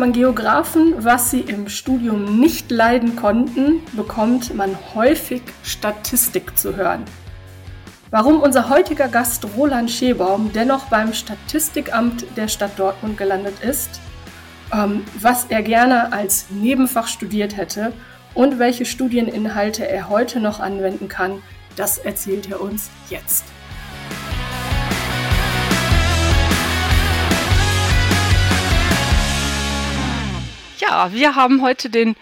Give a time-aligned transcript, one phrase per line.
[0.00, 7.04] Man Geografen, was sie im Studium nicht leiden konnten, bekommt man häufig Statistik zu hören.
[8.10, 14.00] Warum unser heutiger Gast Roland Schebaum dennoch beim Statistikamt der Stadt Dortmund gelandet ist,
[14.72, 17.92] ähm, was er gerne als Nebenfach studiert hätte
[18.32, 21.42] und welche Studieninhalte er heute noch anwenden kann,
[21.76, 23.44] das erzählt er uns jetzt.
[30.90, 32.16] Ja, wir haben heute den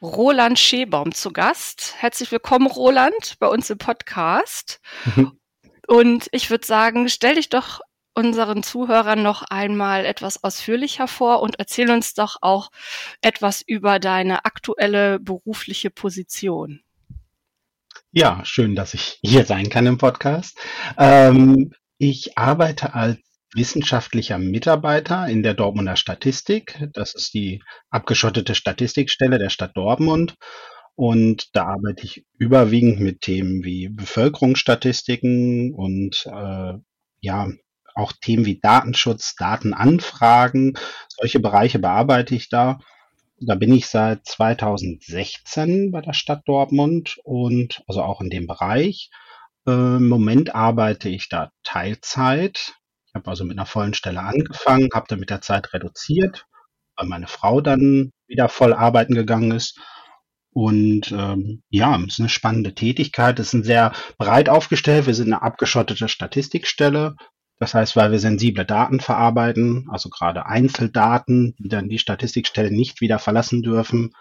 [0.00, 1.96] Roland Schebaum zu Gast.
[1.98, 4.80] Herzlich willkommen, Roland, bei uns im Podcast.
[5.88, 7.80] Und ich würde sagen, stell dich doch
[8.14, 12.70] unseren Zuhörern noch einmal etwas ausführlicher vor und erzähl uns doch auch
[13.22, 16.80] etwas über deine aktuelle berufliche Position.
[18.12, 20.56] Ja, schön, dass ich hier sein kann im Podcast.
[20.96, 23.25] Ähm, ich arbeite als
[23.56, 26.78] wissenschaftlicher Mitarbeiter in der Dortmunder Statistik.
[26.92, 30.36] Das ist die abgeschottete Statistikstelle der Stadt Dortmund.
[30.94, 36.74] Und da arbeite ich überwiegend mit Themen wie Bevölkerungsstatistiken und äh,
[37.20, 37.48] ja,
[37.94, 40.78] auch Themen wie Datenschutz, Datenanfragen.
[41.08, 42.78] Solche Bereiche bearbeite ich da.
[43.38, 49.10] Da bin ich seit 2016 bei der Stadt Dortmund und also auch in dem Bereich.
[49.66, 52.76] Äh, Im Moment arbeite ich da Teilzeit
[53.16, 56.46] habe also mit einer vollen Stelle angefangen, habe dann mit der Zeit reduziert,
[56.96, 59.80] weil meine Frau dann wieder voll arbeiten gegangen ist.
[60.52, 63.38] Und ähm, ja, es ist eine spannende Tätigkeit.
[63.38, 65.06] Es ist sehr breit aufgestellt.
[65.06, 67.14] Wir sind eine abgeschottete Statistikstelle.
[67.58, 73.00] Das heißt, weil wir sensible Daten verarbeiten, also gerade Einzeldaten, die dann die Statistikstelle nicht
[73.00, 74.12] wieder verlassen dürfen.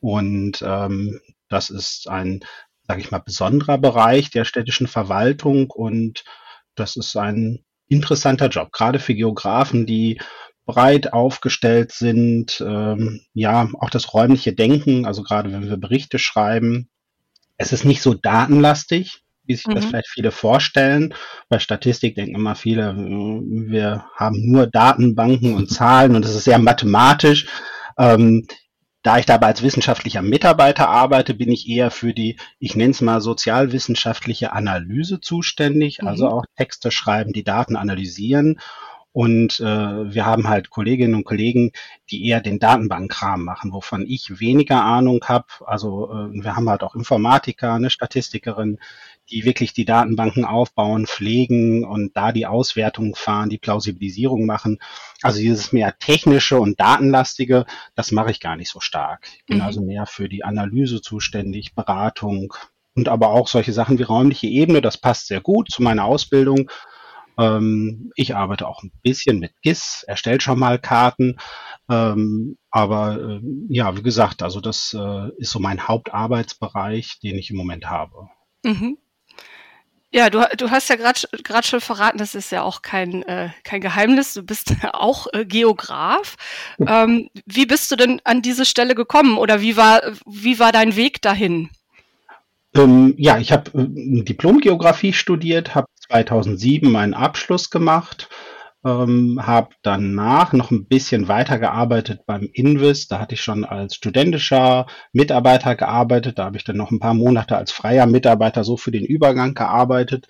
[0.00, 2.40] Und ähm, das ist ein,
[2.86, 6.24] sage ich mal, besonderer Bereich der städtischen Verwaltung und
[6.74, 10.20] das ist ein interessanter Job, gerade für Geografen, die
[10.66, 16.88] breit aufgestellt sind, ähm, ja, auch das räumliche Denken, also gerade wenn wir Berichte schreiben.
[17.56, 19.76] Es ist nicht so datenlastig, wie sich mhm.
[19.76, 21.14] das vielleicht viele vorstellen.
[21.48, 26.58] Bei Statistik denken immer viele, wir haben nur Datenbanken und Zahlen und es ist sehr
[26.58, 27.46] mathematisch.
[27.96, 28.46] Ähm,
[29.06, 33.00] da ich dabei als wissenschaftlicher Mitarbeiter arbeite, bin ich eher für die, ich nenne es
[33.00, 36.08] mal sozialwissenschaftliche Analyse zuständig, mhm.
[36.08, 38.58] also auch Texte schreiben, die Daten analysieren.
[39.16, 41.72] Und äh, wir haben halt Kolleginnen und Kollegen,
[42.10, 45.46] die eher den Datenbankkram machen, wovon ich weniger Ahnung habe.
[45.64, 48.78] Also äh, wir haben halt auch Informatiker, eine Statistikerin,
[49.30, 54.80] die wirklich die Datenbanken aufbauen, pflegen und da die Auswertung fahren, die Plausibilisierung machen.
[55.22, 59.28] Also dieses mehr technische und datenlastige, das mache ich gar nicht so stark.
[59.38, 59.62] Ich bin mhm.
[59.62, 62.52] also mehr für die Analyse zuständig, Beratung
[62.94, 64.82] und aber auch solche Sachen wie räumliche Ebene.
[64.82, 66.70] Das passt sehr gut zu meiner Ausbildung.
[67.38, 71.38] Ähm, ich arbeite auch ein bisschen mit GIS, erstellt schon mal Karten.
[71.88, 77.50] Ähm, aber äh, ja, wie gesagt, also das äh, ist so mein Hauptarbeitsbereich, den ich
[77.50, 78.28] im Moment habe.
[78.64, 78.98] Mhm.
[80.12, 83.80] Ja, du, du hast ja gerade schon verraten, das ist ja auch kein, äh, kein
[83.80, 84.34] Geheimnis.
[84.34, 86.36] Du bist auch äh, Geograf.
[86.86, 90.94] Ähm, wie bist du denn an diese Stelle gekommen oder wie war, wie war dein
[90.94, 91.70] Weg dahin?
[92.74, 98.28] Ähm, ja, ich habe äh, Diplom-Geografie studiert, habe 2007 meinen Abschluss gemacht
[98.86, 103.08] ähm, habe danach noch ein bisschen weitergearbeitet beim Invis.
[103.08, 106.38] Da hatte ich schon als studentischer Mitarbeiter gearbeitet.
[106.38, 109.54] Da habe ich dann noch ein paar Monate als freier Mitarbeiter so für den Übergang
[109.54, 110.28] gearbeitet.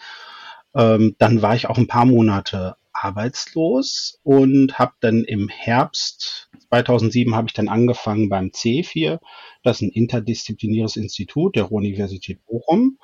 [0.74, 7.34] Ähm, dann war ich auch ein paar Monate arbeitslos und habe dann im Herbst 2007
[7.34, 9.20] habe ich dann angefangen beim C4.
[9.62, 12.98] Das ist ein interdisziplinäres Institut der Ruhr-Universität Bochum.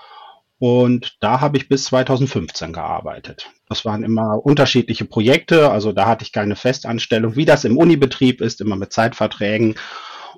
[0.62, 3.50] Und da habe ich bis 2015 gearbeitet.
[3.68, 8.40] Das waren immer unterschiedliche Projekte, also da hatte ich keine Festanstellung, wie das im Unibetrieb
[8.40, 9.74] ist, immer mit Zeitverträgen.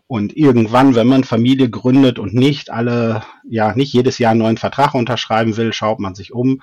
[0.06, 4.56] Und irgendwann, wenn man Familie gründet und nicht alle, ja, nicht jedes Jahr einen neuen
[4.56, 6.62] Vertrag unterschreiben will, schaut man sich um.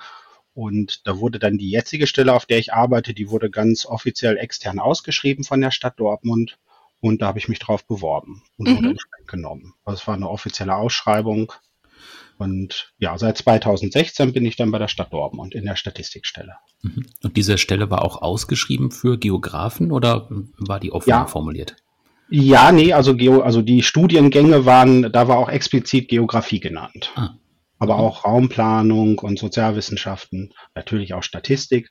[0.54, 4.38] Und da wurde dann die jetzige Stelle, auf der ich arbeite, die wurde ganz offiziell
[4.38, 6.58] extern ausgeschrieben von der Stadt Dortmund.
[6.98, 8.86] Und da habe ich mich drauf beworben und mhm.
[8.86, 8.98] wurde
[9.28, 9.74] genommen.
[9.86, 11.52] Es war eine offizielle Ausschreibung
[12.42, 16.54] und ja, seit 2016 bin ich dann bei der Stadt Dortmund in der Statistikstelle.
[16.82, 17.06] Mhm.
[17.22, 20.28] Und diese Stelle war auch ausgeschrieben für Geografen oder
[20.58, 21.26] war die offen ja.
[21.26, 21.76] formuliert?
[22.28, 27.12] Ja, nee, also, Geo, also die Studiengänge waren, da war auch explizit Geografie genannt.
[27.14, 27.30] Ah.
[27.78, 31.90] Aber auch Raumplanung und Sozialwissenschaften, natürlich auch Statistik.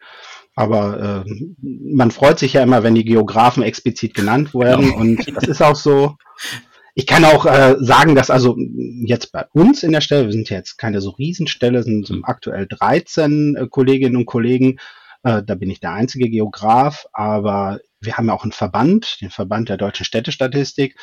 [0.55, 1.31] Aber äh,
[1.61, 4.85] man freut sich ja immer, wenn die Geografen explizit genannt werden.
[4.85, 4.97] Genau.
[4.99, 6.15] Und das ist auch so.
[7.01, 8.55] Ich kann auch äh, sagen, dass also
[9.03, 12.13] jetzt bei uns in der Stelle, wir sind ja jetzt keine so Riesenstelle, sind so
[12.21, 14.77] aktuell 13 äh, Kolleginnen und Kollegen.
[15.23, 19.31] Äh, da bin ich der einzige Geograf, aber wir haben ja auch einen Verband, den
[19.31, 20.95] Verband der deutschen Städtestatistik,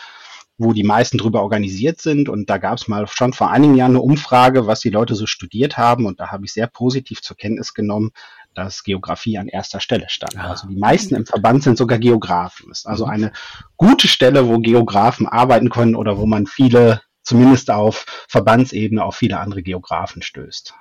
[0.57, 2.29] wo die meisten drüber organisiert sind.
[2.29, 5.27] Und da gab es mal schon vor einigen Jahren eine Umfrage, was die Leute so
[5.27, 6.07] studiert haben.
[6.07, 8.13] Und da habe ich sehr positiv zur Kenntnis genommen,
[8.59, 10.37] dass Geografie an erster Stelle stand.
[10.37, 10.51] Ah.
[10.51, 12.67] Also die meisten im Verband sind sogar Geografen.
[12.69, 13.13] Das ist also mhm.
[13.13, 13.33] eine
[13.77, 19.39] gute Stelle, wo Geografen arbeiten können oder wo man viele, zumindest auf Verbandsebene, auf viele
[19.39, 20.75] andere Geografen stößt.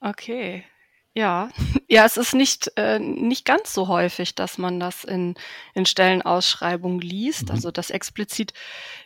[0.00, 0.64] Okay.
[1.14, 1.48] Ja,
[1.88, 5.34] ja, es ist nicht, äh, nicht ganz so häufig, dass man das in,
[5.72, 7.50] in Stellenausschreibungen liest, mhm.
[7.52, 8.52] also dass explizit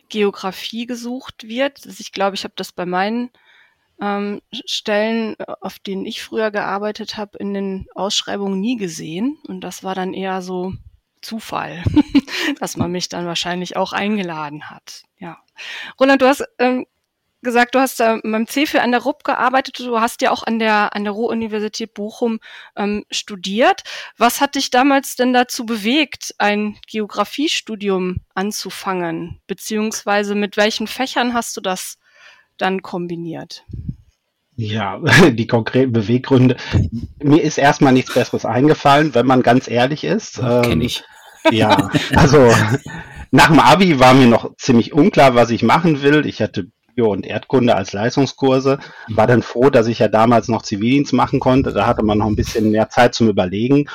[0.09, 1.85] Geografie gesucht wird.
[1.85, 3.29] Also ich glaube, ich habe das bei meinen
[4.01, 9.37] ähm, Stellen, auf denen ich früher gearbeitet habe, in den Ausschreibungen nie gesehen.
[9.47, 10.73] Und das war dann eher so
[11.21, 11.83] Zufall,
[12.59, 15.03] dass man mich dann wahrscheinlich auch eingeladen hat.
[15.17, 15.37] Ja.
[15.99, 16.85] Roland, du hast ähm,
[17.41, 20.59] gesagt, du hast äh, beim CFE an der RUB gearbeitet, du hast ja auch an
[20.59, 22.39] der, an der Ruhr-Universität Bochum
[22.75, 23.83] ähm, studiert.
[24.17, 29.41] Was hat dich damals denn dazu bewegt, ein Geografiestudium anzufangen?
[29.47, 31.97] Beziehungsweise mit welchen Fächern hast du das
[32.57, 33.65] dann kombiniert?
[34.59, 34.99] Ja,
[35.31, 36.57] die konkreten Beweggründe.
[37.23, 40.39] Mir ist erstmal nichts Besseres eingefallen, wenn man ganz ehrlich ist.
[40.39, 41.03] Kenne ähm, ich.
[41.49, 42.51] Ja, also
[43.31, 46.25] nach dem Abi war mir noch ziemlich unklar, was ich machen will.
[46.25, 48.79] Ich hatte Bio und Erdkunde als Leistungskurse.
[49.07, 51.71] War dann froh, dass ich ja damals noch Zivildienst machen konnte.
[51.71, 53.85] Da hatte man noch ein bisschen mehr Zeit zum Überlegen.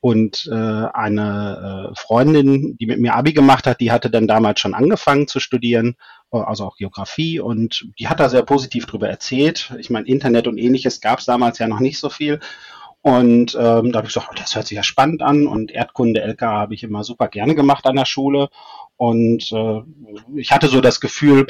[0.00, 4.60] Und äh, eine äh, Freundin, die mit mir Abi gemacht hat, die hatte dann damals
[4.60, 5.96] schon angefangen zu studieren,
[6.32, 9.74] äh, also auch Geografie, und die hat da sehr positiv drüber erzählt.
[9.78, 12.38] Ich meine, Internet und ähnliches gab es damals ja noch nicht so viel.
[13.00, 15.46] Und ähm, da habe ich gesagt, oh, das hört sich ja spannend an.
[15.46, 18.48] Und Erdkunde, LK habe ich immer super gerne gemacht an der Schule.
[18.96, 19.82] Und äh,
[20.36, 21.46] ich hatte so das Gefühl,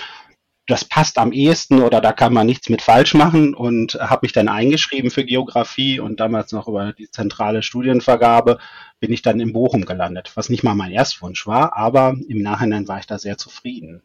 [0.69, 4.33] das passt am ehesten oder da kann man nichts mit falsch machen und habe mich
[4.33, 8.59] dann eingeschrieben für Geografie und damals noch über die zentrale Studienvergabe
[9.01, 12.87] bin ich dann in Bochum gelandet, was nicht mal mein Erstwunsch war, aber im Nachhinein
[12.87, 14.03] war ich da sehr zufrieden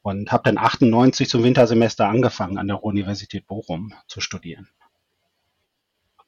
[0.00, 4.68] und habe dann 98 zum Wintersemester angefangen an der Universität Bochum zu studieren.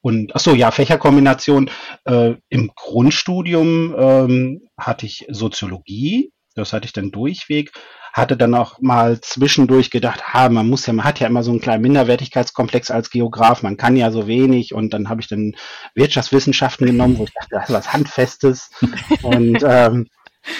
[0.01, 1.69] Und ach so, ja, Fächerkombination.
[2.05, 7.71] Äh, Im Grundstudium ähm, hatte ich Soziologie, das hatte ich dann durchweg
[8.13, 11.51] hatte dann auch mal zwischendurch gedacht, ha, man muss ja, man hat ja immer so
[11.51, 14.73] einen kleinen Minderwertigkeitskomplex als Geograf, man kann ja so wenig.
[14.73, 15.55] Und dann habe ich dann
[15.95, 18.69] Wirtschaftswissenschaften genommen, wo ich dachte, das ist was Handfestes.
[19.21, 20.07] Und ähm,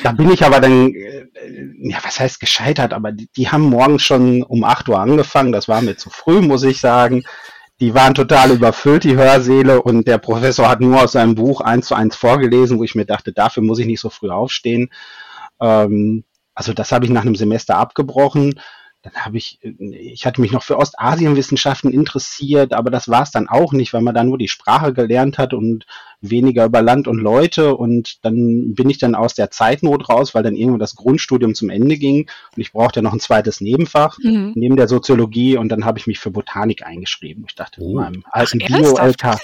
[0.04, 1.28] da bin ich aber dann, äh,
[1.82, 5.68] ja, was heißt gescheitert, aber die, die haben morgens schon um acht Uhr angefangen, das
[5.68, 7.24] war mir zu früh, muss ich sagen.
[7.80, 11.88] Die waren total überfüllt, die Hörsäle, und der Professor hat nur aus seinem Buch eins
[11.88, 14.92] zu eins vorgelesen, wo ich mir dachte, dafür muss ich nicht so früh aufstehen.
[15.60, 18.60] Ähm, also das habe ich nach einem Semester abgebrochen.
[19.04, 23.50] Dann habe ich, ich hatte mich noch für Ostasienwissenschaften interessiert, aber das war es dann
[23.50, 25.88] auch nicht, weil man da nur die Sprache gelernt hat und
[26.20, 27.76] weniger über Land und Leute.
[27.76, 31.72] Und dann bin ich dann aus der Zeitnot raus, weil dann irgendwann das Grundstudium zum
[31.72, 34.52] Ende ging und ich brauchte noch ein zweites Nebenfach mhm.
[34.54, 37.46] neben der Soziologie und dann habe ich mich für Botanik eingeschrieben.
[37.48, 37.90] Ich dachte, oh.
[37.90, 39.40] in meinem alten Bio-LK.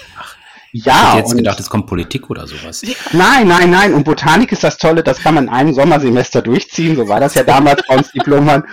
[0.72, 0.92] Ja.
[0.92, 2.82] Ich hätte jetzt gedacht, es kommt Politik oder sowas.
[3.12, 3.94] Nein, nein, nein.
[3.94, 6.96] Und Botanik ist das Tolle, das kann man in einem Sommersemester durchziehen.
[6.96, 8.64] So war das ja damals bei uns Diplomern.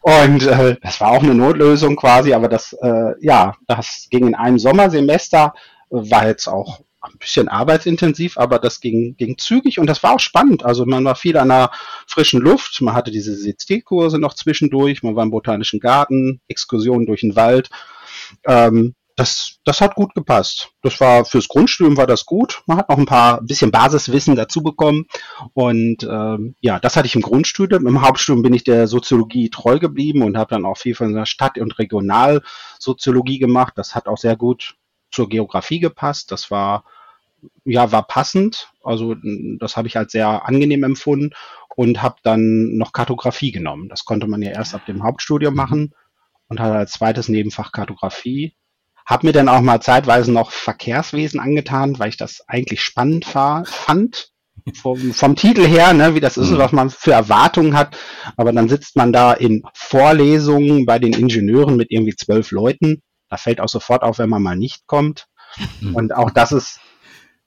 [0.00, 4.34] Und äh, das war auch eine Notlösung quasi, aber das, äh, ja, das ging in
[4.34, 5.54] einem Sommersemester,
[5.90, 10.20] war jetzt auch ein bisschen arbeitsintensiv, aber das ging, ging zügig und das war auch
[10.20, 10.64] spannend.
[10.64, 11.70] Also man war viel an der
[12.06, 17.20] frischen Luft, man hatte diese CC-Kurse noch zwischendurch, man war im Botanischen Garten, Exkursionen durch
[17.20, 17.68] den Wald.
[18.46, 20.70] Ähm, das, das hat gut gepasst.
[20.82, 22.62] Das war fürs Grundstudium war das gut.
[22.66, 25.06] Man hat noch ein paar bisschen Basiswissen dazu bekommen.
[25.52, 27.86] Und ähm, ja, das hatte ich im Grundstudium.
[27.86, 31.26] Im Hauptstudium bin ich der Soziologie treu geblieben und habe dann auch viel von der
[31.26, 33.74] Stadt- und Regionalsoziologie gemacht.
[33.76, 34.76] Das hat auch sehr gut
[35.12, 36.32] zur Geografie gepasst.
[36.32, 36.84] Das war
[37.64, 38.72] ja war passend.
[38.82, 39.14] Also
[39.60, 41.30] das habe ich als sehr angenehm empfunden
[41.76, 43.88] und habe dann noch Kartografie genommen.
[43.88, 45.94] Das konnte man ja erst ab dem Hauptstudium machen
[46.48, 48.56] und hatte als zweites Nebenfach Kartografie
[49.06, 54.30] hab mir dann auch mal zeitweise noch Verkehrswesen angetan, weil ich das eigentlich spannend fand.
[54.80, 56.60] Vom, vom Titel her, ne, wie das ist und mhm.
[56.60, 57.98] was man für Erwartungen hat.
[58.36, 63.02] Aber dann sitzt man da in Vorlesungen bei den Ingenieuren mit irgendwie zwölf Leuten.
[63.28, 65.26] Da fällt auch sofort auf, wenn man mal nicht kommt.
[65.80, 65.94] Mhm.
[65.94, 66.80] Und auch das ist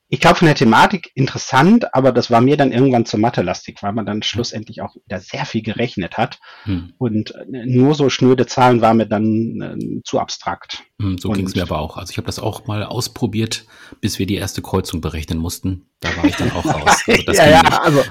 [0.10, 3.92] ich glaube, von der Thematik interessant, aber das war mir dann irgendwann zu mathelastig, weil
[3.92, 6.40] man dann schlussendlich auch wieder sehr viel gerechnet hat.
[6.64, 6.94] Hm.
[6.98, 10.84] Und äh, nur so schnöde Zahlen war mir dann äh, zu abstrakt.
[11.02, 11.98] Hm, so ging es mir aber auch.
[11.98, 13.66] Also ich habe das auch mal ausprobiert,
[14.00, 15.88] bis wir die erste Kreuzung berechnen mussten.
[16.00, 17.04] Da war ich dann auch raus.
[17.08, 18.04] Also ja, ja, also,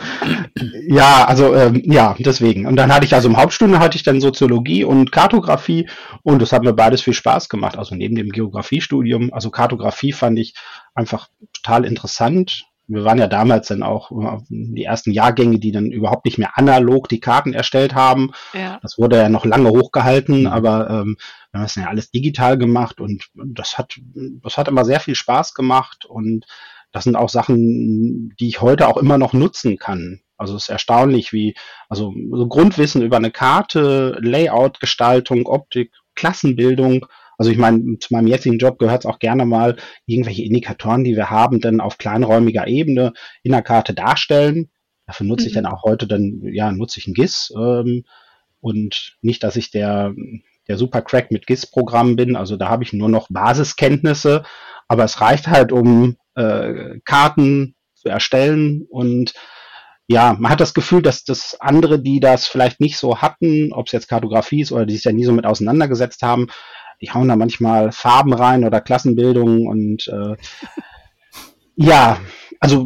[0.88, 2.66] ja, also ähm, ja, deswegen.
[2.66, 5.88] Und dann hatte ich also im Hauptstunde hatte ich dann Soziologie und Kartografie
[6.22, 7.78] und das hat mir beides viel Spaß gemacht.
[7.78, 10.54] Also neben dem Geografiestudium, also Kartografie fand ich
[10.96, 12.64] einfach total interessant.
[12.88, 14.10] wir waren ja damals dann auch
[14.48, 18.30] die ersten Jahrgänge, die dann überhaupt nicht mehr analog die Karten erstellt haben.
[18.54, 18.78] Ja.
[18.82, 20.46] Das wurde ja noch lange hochgehalten, mhm.
[20.46, 21.16] aber ähm,
[21.50, 25.14] wir haben das ja alles digital gemacht und das hat, das hat immer sehr viel
[25.14, 26.46] Spaß gemacht und
[26.92, 30.20] das sind auch Sachen, die ich heute auch immer noch nutzen kann.
[30.38, 31.54] Also es ist erstaunlich, wie,
[31.88, 37.06] also so Grundwissen über eine Karte, Layout, Gestaltung, Optik, Klassenbildung.
[37.38, 39.76] Also ich meine, zu meinem jetzigen Job gehört es auch gerne mal,
[40.06, 43.12] irgendwelche Indikatoren, die wir haben, dann auf kleinräumiger Ebene
[43.42, 44.70] in der Karte darstellen.
[45.06, 45.48] Dafür nutze mhm.
[45.48, 47.52] ich dann auch heute dann, ja, nutze ich ein GIS.
[47.56, 48.04] Ähm,
[48.60, 50.14] und nicht, dass ich der,
[50.66, 52.36] der Supercrack mit GIS-Programmen bin.
[52.36, 54.42] Also da habe ich nur noch Basiskenntnisse,
[54.88, 59.34] aber es reicht halt, um äh, Karten zu erstellen und
[60.08, 63.86] ja, man hat das Gefühl, dass das andere, die das vielleicht nicht so hatten, ob
[63.86, 66.46] es jetzt Kartografie ist oder die sich ja nie so mit auseinandergesetzt haben,
[67.00, 70.36] die hauen da manchmal Farben rein oder Klassenbildung und äh,
[71.76, 72.18] ja,
[72.60, 72.84] also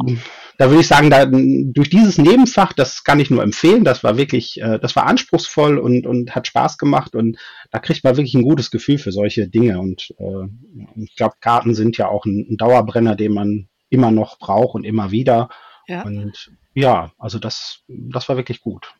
[0.57, 4.17] da würde ich sagen, da, durch dieses Nebenfach, das kann ich nur empfehlen, das war
[4.17, 7.37] wirklich, äh, das war anspruchsvoll und, und hat Spaß gemacht und
[7.71, 11.73] da kriegt man wirklich ein gutes Gefühl für solche Dinge und äh, ich glaube, Karten
[11.73, 15.49] sind ja auch ein, ein Dauerbrenner, den man immer noch braucht und immer wieder.
[15.87, 16.03] Ja.
[16.03, 18.93] Und ja, also das, das war wirklich gut.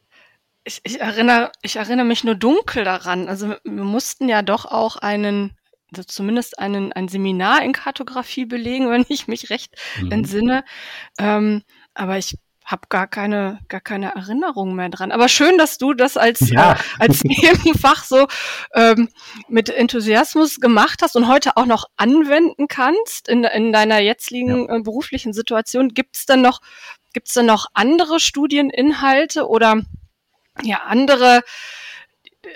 [0.64, 3.28] Ich, ich, erinnere, ich erinnere mich nur dunkel daran.
[3.28, 5.58] Also wir mussten ja doch auch einen,
[5.92, 10.12] also zumindest einen, ein Seminar in Kartografie belegen, wenn ich mich recht mhm.
[10.12, 10.64] entsinne.
[11.18, 11.64] Ähm,
[11.94, 12.36] aber ich
[12.72, 15.12] habe gar keine, gar keine Erinnerung mehr dran.
[15.12, 16.74] Aber schön, dass du das als, ja.
[16.74, 18.28] äh, als Nebenfach so
[18.74, 19.10] ähm,
[19.50, 24.78] mit Enthusiasmus gemacht hast und heute auch noch anwenden kannst in, in deiner jetzigen ja.
[24.78, 25.90] äh, beruflichen Situation.
[25.90, 26.62] Gibt es denn noch,
[27.14, 29.82] gibt's denn noch andere Studieninhalte oder
[30.64, 31.42] ja andere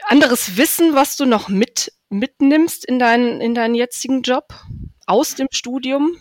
[0.08, 4.54] anderes Wissen, was du noch mit mitnimmst in deinen in deinen jetzigen Job
[5.06, 6.18] aus dem Studium?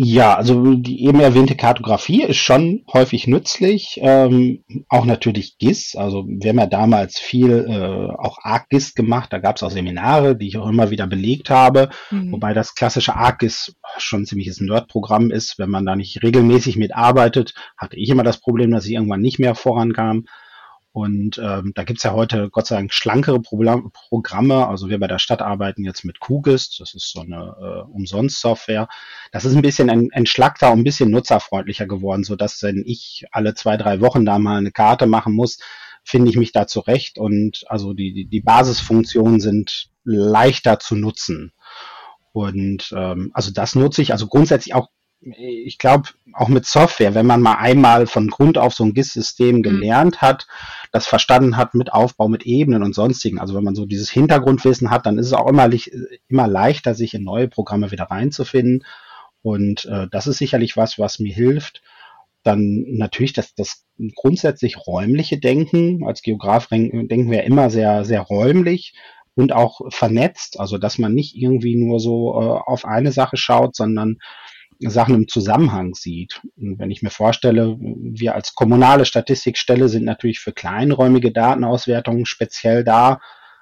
[0.00, 3.98] Ja, also die eben erwähnte Kartografie ist schon häufig nützlich.
[4.00, 5.96] Ähm, auch natürlich GIS.
[5.96, 9.32] Also wir haben ja damals viel äh, auch ArcGIS gemacht.
[9.32, 11.88] Da gab es auch Seminare, die ich auch immer wieder belegt habe.
[12.12, 12.30] Mhm.
[12.30, 15.58] Wobei das klassische ArcGIS schon ein ziemliches Nerd-Programm ist.
[15.58, 19.40] Wenn man da nicht regelmäßig mitarbeitet, hatte ich immer das Problem, dass ich irgendwann nicht
[19.40, 20.26] mehr vorankam.
[20.98, 23.62] Und ähm, da gibt's ja heute Gott sei Dank schlankere Pro
[24.08, 24.66] Programme.
[24.66, 28.88] Also wir bei der Stadt arbeiten jetzt mit QGIS, das ist so eine äh, Umsonst-Software.
[29.30, 33.54] Das ist ein bisschen entschlackter und ein bisschen nutzerfreundlicher geworden, so dass wenn ich alle
[33.54, 35.58] zwei, drei Wochen da mal eine Karte machen muss,
[36.02, 37.16] finde ich mich da zurecht.
[37.16, 41.52] Und also die, die, die Basisfunktionen sind leichter zu nutzen.
[42.32, 44.88] Und ähm, also das nutze ich also grundsätzlich auch
[45.20, 49.56] ich glaube, auch mit Software, wenn man mal einmal von Grund auf so ein GIS-System
[49.56, 49.62] mhm.
[49.62, 50.46] gelernt hat,
[50.92, 54.90] das verstanden hat mit Aufbau, mit Ebenen und sonstigen, also wenn man so dieses Hintergrundwissen
[54.90, 55.68] hat, dann ist es auch immer,
[56.28, 58.84] immer leichter, sich in neue Programme wieder reinzufinden.
[59.42, 61.82] Und äh, das ist sicherlich was, was mir hilft.
[62.44, 63.84] Dann natürlich das, das
[64.14, 66.04] grundsätzlich räumliche Denken.
[66.06, 68.94] Als Geograf denken wir immer sehr, sehr räumlich
[69.34, 70.58] und auch vernetzt.
[70.58, 74.18] Also dass man nicht irgendwie nur so äh, auf eine Sache schaut, sondern
[74.80, 76.40] Sachen im Zusammenhang sieht.
[76.56, 82.84] Und wenn ich mir vorstelle, wir als kommunale Statistikstelle sind natürlich für kleinräumige Datenauswertungen speziell
[82.84, 83.20] da.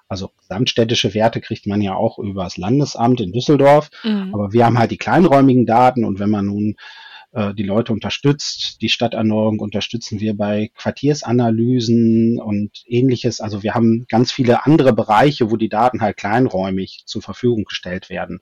[0.09, 3.91] Also gesamtstädtische Werte kriegt man ja auch über das Landesamt in Düsseldorf.
[4.05, 4.31] Mhm.
[4.35, 6.77] Aber wir haben halt die kleinräumigen Daten und wenn man nun
[7.33, 13.41] äh, die Leute unterstützt, die Stadterneuerung unterstützen wir bei Quartiersanalysen und ähnliches.
[13.41, 18.11] Also wir haben ganz viele andere Bereiche, wo die Daten halt kleinräumig zur Verfügung gestellt
[18.11, 18.41] werden.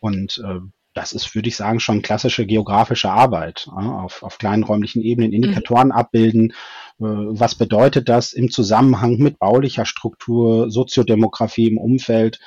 [0.00, 0.60] Und äh,
[0.98, 5.88] das ist, würde ich sagen, schon klassische geografische Arbeit auf, auf kleinen räumlichen Ebenen, Indikatoren
[5.88, 5.92] mhm.
[5.92, 6.50] abbilden.
[6.98, 12.40] Äh, was bedeutet das im Zusammenhang mit baulicher Struktur, Soziodemografie im Umfeld?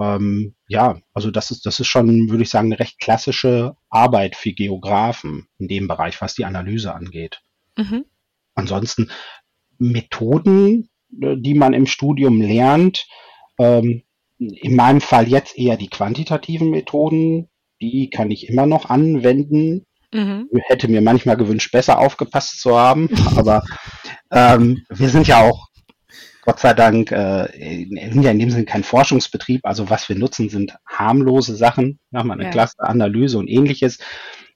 [0.00, 4.36] Ähm, ja, also das ist, das ist schon, würde ich sagen, eine recht klassische Arbeit
[4.36, 7.42] für Geografen in dem Bereich, was die Analyse angeht.
[7.76, 8.06] Mhm.
[8.54, 9.10] Ansonsten
[9.76, 10.88] Methoden,
[11.20, 13.06] äh, die man im Studium lernt,
[13.58, 14.04] ähm,
[14.38, 17.50] in meinem Fall jetzt eher die quantitativen Methoden,
[17.80, 19.86] die kann ich immer noch anwenden.
[20.12, 20.48] Mhm.
[20.66, 23.62] Hätte mir manchmal gewünscht, besser aufgepasst zu haben, aber
[24.30, 25.68] ähm, wir sind ja auch
[26.48, 27.46] Gott sei Dank äh,
[28.10, 29.66] sind ja in dem Sinne kein Forschungsbetrieb.
[29.66, 32.50] Also was wir nutzen, sind harmlose Sachen, ja, mal eine ja.
[32.50, 33.98] Clusteranalyse und ähnliches,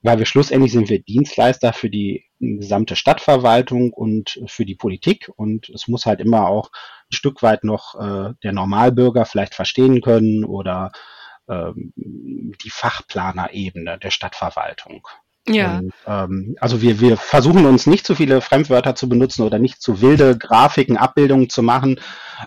[0.00, 5.69] weil wir schlussendlich sind wir Dienstleister für die gesamte Stadtverwaltung und für die Politik und
[5.69, 10.45] es muss halt immer auch ein Stück weit noch äh, der Normalbürger vielleicht verstehen können
[10.45, 10.93] oder
[11.49, 15.06] die Fachplanerebene der Stadtverwaltung.
[15.49, 15.78] Ja.
[15.78, 19.82] Und, ähm, also wir, wir versuchen uns nicht zu viele Fremdwörter zu benutzen oder nicht
[19.82, 22.00] zu wilde Grafiken, Abbildungen zu machen.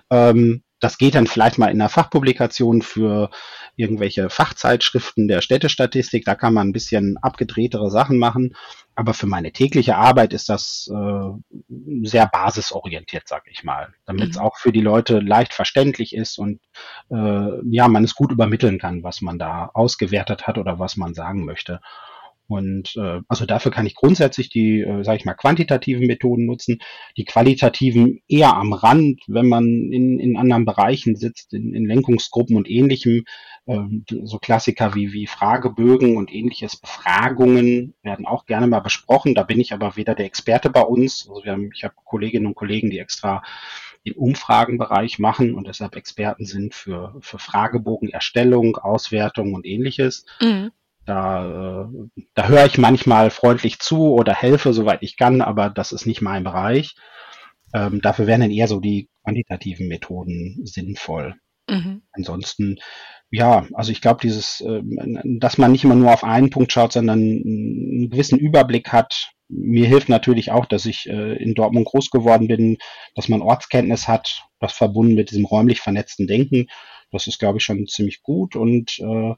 [0.09, 3.29] Ähm, das geht dann vielleicht mal in einer Fachpublikation für
[3.75, 6.25] irgendwelche Fachzeitschriften der Städtestatistik.
[6.25, 8.55] Da kann man ein bisschen abgedrehtere Sachen machen.
[8.95, 11.65] Aber für meine tägliche Arbeit ist das äh,
[12.03, 14.43] sehr basisorientiert, sag ich mal, damit es mhm.
[14.43, 16.61] auch für die Leute leicht verständlich ist und
[17.09, 21.13] äh, ja, man es gut übermitteln kann, was man da ausgewertet hat oder was man
[21.13, 21.81] sagen möchte.
[22.47, 26.79] Und äh, also dafür kann ich grundsätzlich die, äh, sage ich mal, quantitativen Methoden nutzen,
[27.17, 32.55] die qualitativen eher am Rand, wenn man in, in anderen Bereichen sitzt, in, in Lenkungsgruppen
[32.55, 33.23] und ähnlichem.
[33.65, 33.79] Äh,
[34.23, 39.33] so Klassiker wie, wie Fragebögen und ähnliches, Befragungen werden auch gerne mal besprochen.
[39.33, 41.27] Da bin ich aber weder der Experte bei uns.
[41.27, 43.41] Also wir haben, ich habe Kolleginnen und Kollegen, die extra
[44.05, 50.25] den Umfragenbereich machen und deshalb Experten sind für, für Fragebogenerstellung, Auswertung und ähnliches.
[50.39, 50.71] Mhm.
[51.05, 55.91] Da, äh, da höre ich manchmal freundlich zu oder helfe, soweit ich kann, aber das
[55.91, 56.95] ist nicht mein Bereich.
[57.73, 61.35] Ähm, dafür wären dann eher so die quantitativen Methoden sinnvoll.
[61.69, 62.03] Mhm.
[62.11, 62.77] Ansonsten,
[63.31, 64.81] ja, also ich glaube, dieses, äh,
[65.39, 69.31] dass man nicht immer nur auf einen Punkt schaut, sondern einen gewissen Überblick hat.
[69.47, 72.77] Mir hilft natürlich auch, dass ich äh, in Dortmund groß geworden bin,
[73.13, 76.67] dass man Ortskenntnis hat, das verbunden mit diesem räumlich vernetzten Denken.
[77.11, 79.33] Das ist, glaube ich, schon ziemlich gut und äh,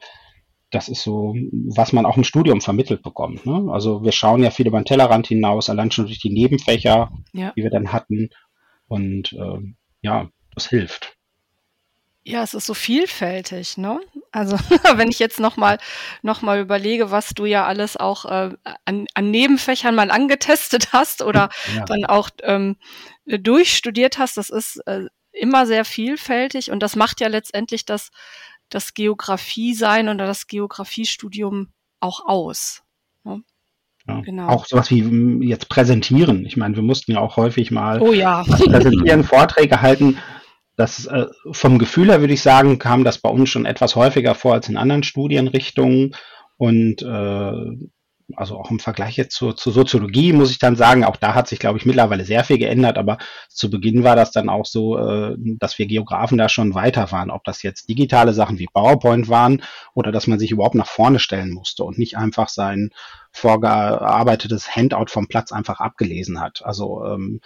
[0.71, 3.45] das ist so, was man auch im Studium vermittelt bekommt.
[3.45, 3.71] Ne?
[3.71, 7.53] Also wir schauen ja viel über den Tellerrand hinaus, allein schon durch die Nebenfächer, ja.
[7.55, 8.29] die wir dann hatten.
[8.87, 9.59] Und äh,
[10.01, 11.17] ja, das hilft.
[12.23, 14.01] Ja, es ist so vielfältig, ne?
[14.33, 14.57] Also
[14.95, 15.77] wenn ich jetzt nochmal
[16.21, 18.49] noch mal überlege, was du ja alles auch äh,
[18.83, 21.85] an, an Nebenfächern mal angetestet hast oder ja.
[21.85, 22.75] dann auch ähm,
[23.25, 28.11] durchstudiert hast, das ist äh, immer sehr vielfältig und das macht ja letztendlich das
[28.69, 31.69] das Geografie sein oder das Geografiestudium
[31.99, 32.83] auch aus.
[33.23, 33.43] Ne?
[34.07, 34.47] Ja, genau.
[34.47, 36.45] Auch sowas wie hm, jetzt präsentieren.
[36.45, 38.43] Ich meine, wir mussten ja auch häufig mal oh, ja.
[38.47, 40.17] präsentieren, Vorträge halten.
[40.75, 44.35] Das äh, vom Gefühl her würde ich sagen, kam das bei uns schon etwas häufiger
[44.35, 46.15] vor als in anderen Studienrichtungen.
[46.57, 47.87] Und äh,
[48.35, 51.47] also auch im Vergleich jetzt zur, zur Soziologie muss ich dann sagen, auch da hat
[51.47, 53.17] sich, glaube ich, mittlerweile sehr viel geändert, aber
[53.49, 57.31] zu Beginn war das dann auch so, äh, dass wir Geografen da schon weiter waren,
[57.31, 59.63] ob das jetzt digitale Sachen wie PowerPoint waren
[59.93, 62.89] oder dass man sich überhaupt nach vorne stellen musste und nicht einfach sein
[63.31, 66.65] vorgearbeitetes Handout vom Platz einfach abgelesen hat.
[66.65, 67.39] Also ähm,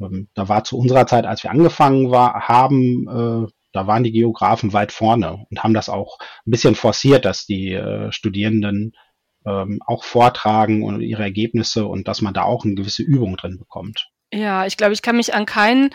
[0.00, 4.12] ähm, da war zu unserer Zeit, als wir angefangen war, haben, äh, da waren die
[4.12, 8.92] Geografen weit vorne und haben das auch ein bisschen forciert, dass die äh, Studierenden
[9.46, 13.58] ähm, auch vortragen und ihre Ergebnisse und dass man da auch eine gewisse Übung drin
[13.58, 14.08] bekommt.
[14.32, 15.90] Ja, ich glaube, ich kann mich an kein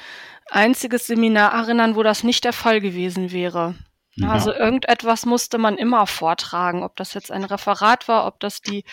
[0.50, 3.76] einziges Seminar erinnern, wo das nicht der Fall gewesen wäre.
[4.16, 4.30] Ja.
[4.30, 8.84] Also irgendetwas musste man immer vortragen, ob das jetzt ein Referat war, ob das die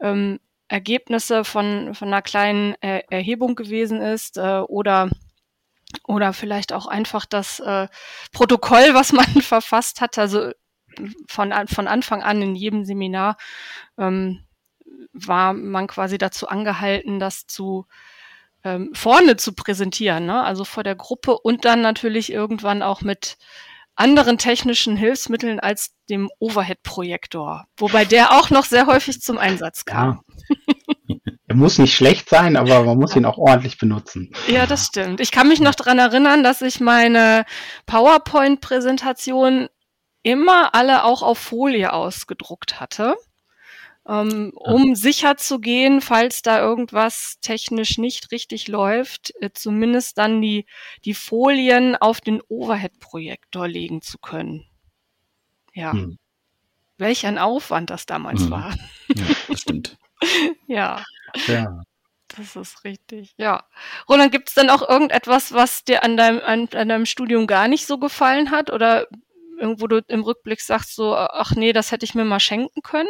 [0.00, 0.38] ähm,
[0.68, 5.10] Ergebnisse von, von einer kleinen äh, Erhebung gewesen ist äh, oder
[6.06, 7.88] oder vielleicht auch einfach das äh,
[8.32, 10.18] Protokoll, was man verfasst hat.
[10.18, 10.50] Also
[11.28, 13.36] von, von Anfang an in jedem Seminar
[13.98, 14.44] ähm,
[15.12, 17.86] war man quasi dazu angehalten, das zu
[18.64, 20.42] ähm, vorne zu präsentieren, ne?
[20.42, 23.38] also vor der Gruppe und dann natürlich irgendwann auch mit
[23.94, 30.20] anderen technischen Hilfsmitteln als dem Overhead-Projektor, wobei der auch noch sehr häufig zum Einsatz kam.
[31.08, 31.16] Ja.
[31.48, 34.32] Er muss nicht schlecht sein, aber man muss ihn auch ordentlich benutzen.
[34.48, 35.20] Ja, das stimmt.
[35.20, 37.44] Ich kann mich noch dran erinnern, dass ich meine
[37.86, 39.68] PowerPoint-Präsentation
[40.26, 43.16] immer alle auch auf Folie ausgedruckt hatte,
[44.08, 50.42] ähm, um sicher zu gehen, falls da irgendwas technisch nicht richtig läuft, äh, zumindest dann
[50.42, 50.66] die,
[51.04, 54.66] die Folien auf den Overhead-Projektor legen zu können.
[55.74, 55.92] Ja.
[55.92, 56.18] Hm.
[56.98, 58.50] Welch ein Aufwand das damals hm.
[58.50, 58.74] war.
[59.14, 59.96] Ja, das stimmt.
[60.66, 61.04] ja.
[61.46, 61.82] Ja.
[62.36, 63.64] Das ist richtig, ja.
[64.08, 67.68] Roland, gibt es denn auch irgendetwas, was dir an deinem, an, an deinem Studium gar
[67.68, 68.72] nicht so gefallen hat?
[68.72, 69.06] Oder
[69.58, 73.08] irgendwo du im Rückblick sagst, so, ach nee, das hätte ich mir mal schenken können?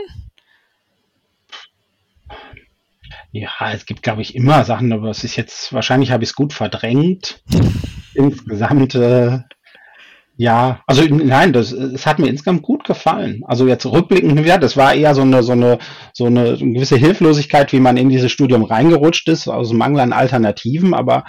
[3.32, 6.36] Ja, es gibt, glaube ich, immer Sachen, aber es ist jetzt, wahrscheinlich habe ich es
[6.36, 7.42] gut verdrängt.
[8.14, 9.40] Insgesamt, äh,
[10.38, 13.42] ja, also nein, das, es hat mir insgesamt gut gefallen.
[13.46, 15.78] Also jetzt rückblickend, ja, das war eher so eine, so eine,
[16.12, 20.92] so eine gewisse Hilflosigkeit, wie man in dieses Studium reingerutscht ist, aus Mangel an Alternativen,
[20.92, 21.24] aber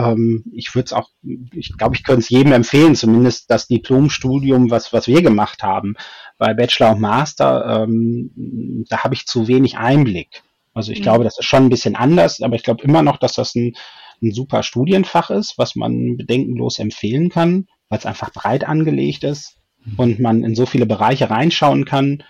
[0.00, 1.10] ähm, ich würde es auch,
[1.52, 5.96] ich glaube, ich könnte es jedem empfehlen, zumindest das Diplomstudium, was, was wir gemacht haben.
[6.38, 10.42] Bei Bachelor und Master, ähm, da habe ich zu wenig Einblick.
[10.72, 11.04] Also ich mhm.
[11.04, 13.74] glaube, das ist schon ein bisschen anders, aber ich glaube immer noch, dass das ein,
[14.22, 19.56] ein super Studienfach ist, was man bedenkenlos empfehlen kann, weil es einfach breit angelegt ist
[19.84, 19.94] mhm.
[19.96, 22.22] und man in so viele Bereiche reinschauen kann.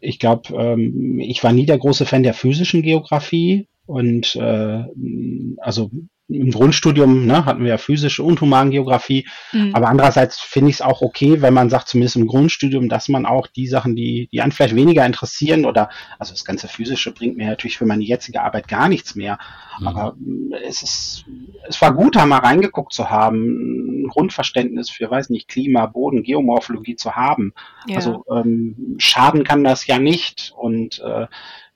[0.00, 4.84] Ich glaube, ähm, ich war nie der große Fan der physischen Geografie und äh,
[5.58, 5.90] also
[6.28, 9.74] im Grundstudium ne, hatten wir ja physische und Humangeografie, mhm.
[9.74, 13.26] aber andererseits finde ich es auch okay, wenn man sagt, zumindest im Grundstudium, dass man
[13.26, 17.36] auch die Sachen, die, die einen vielleicht weniger interessieren oder, also das ganze Physische bringt
[17.36, 19.38] mir natürlich für meine jetzige Arbeit gar nichts mehr,
[19.80, 19.86] mhm.
[19.88, 20.16] aber
[20.64, 21.24] es ist,
[21.68, 26.22] es war gut, da mal reingeguckt zu haben, ein Grundverständnis für, weiß nicht, Klima, Boden,
[26.22, 27.52] Geomorphologie zu haben.
[27.86, 27.96] Ja.
[27.96, 31.26] Also ähm, schaden kann das ja nicht und äh,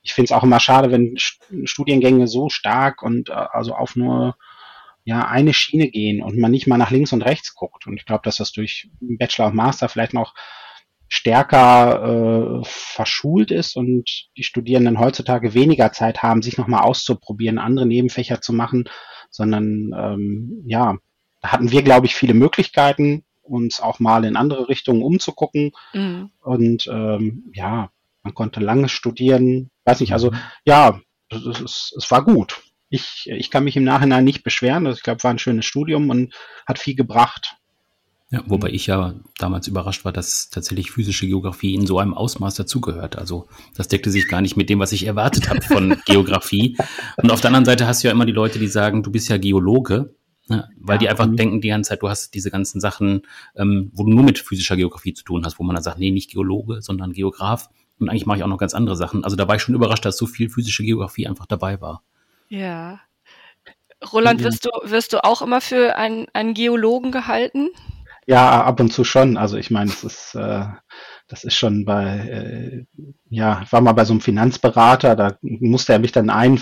[0.06, 4.36] ich finde es auch immer schade, wenn Studiengänge so stark und äh, also auf nur
[5.04, 7.88] ja eine Schiene gehen und man nicht mal nach links und rechts guckt.
[7.88, 10.34] Und ich glaube, dass das durch Bachelor und Master vielleicht noch
[11.08, 17.86] stärker äh, verschult ist und die Studierenden heutzutage weniger Zeit haben, sich nochmal auszuprobieren, andere
[17.86, 18.88] Nebenfächer zu machen,
[19.30, 20.98] sondern ähm, ja,
[21.42, 25.72] da hatten wir, glaube ich, viele Möglichkeiten, uns auch mal in andere Richtungen umzugucken.
[25.92, 26.30] Mhm.
[26.42, 27.90] Und ähm, ja,
[28.26, 29.70] man konnte lange studieren.
[29.84, 30.36] Weiß nicht, also mhm.
[30.64, 32.60] ja, es, es, war gut.
[32.88, 34.86] Ich, ich kann mich im Nachhinein nicht beschweren.
[34.86, 36.34] Also, ich glaube, war ein schönes Studium und
[36.66, 37.56] hat viel gebracht.
[38.30, 42.56] Ja, wobei ich ja damals überrascht war, dass tatsächlich physische Geografie in so einem Ausmaß
[42.56, 43.16] dazugehört.
[43.16, 46.76] Also das deckte sich gar nicht mit dem, was ich erwartet habe von Geografie.
[47.16, 49.28] Und auf der anderen Seite hast du ja immer die Leute, die sagen, du bist
[49.28, 50.16] ja Geologe.
[50.48, 50.68] Ne?
[50.80, 51.36] Weil ja, die einfach mhm.
[51.36, 53.22] denken die ganze Zeit, du hast diese ganzen Sachen,
[53.54, 56.10] ähm, wo du nur mit physischer Geografie zu tun hast, wo man dann sagt, nee,
[56.10, 57.68] nicht Geologe, sondern Geograf.
[57.98, 59.24] Und eigentlich mache ich auch noch ganz andere Sachen.
[59.24, 62.02] Also da war ich schon überrascht, dass so viel physische Geografie einfach dabei war.
[62.48, 63.00] Ja.
[64.12, 67.70] Roland, wirst du, wirst du auch immer für einen, einen Geologen gehalten?
[68.26, 69.36] Ja, ab und zu schon.
[69.36, 70.66] Also ich meine, es ist, äh,
[71.28, 72.84] das ist schon bei, äh,
[73.30, 76.60] ja, war mal bei so einem Finanzberater, da musste er mich dann ein,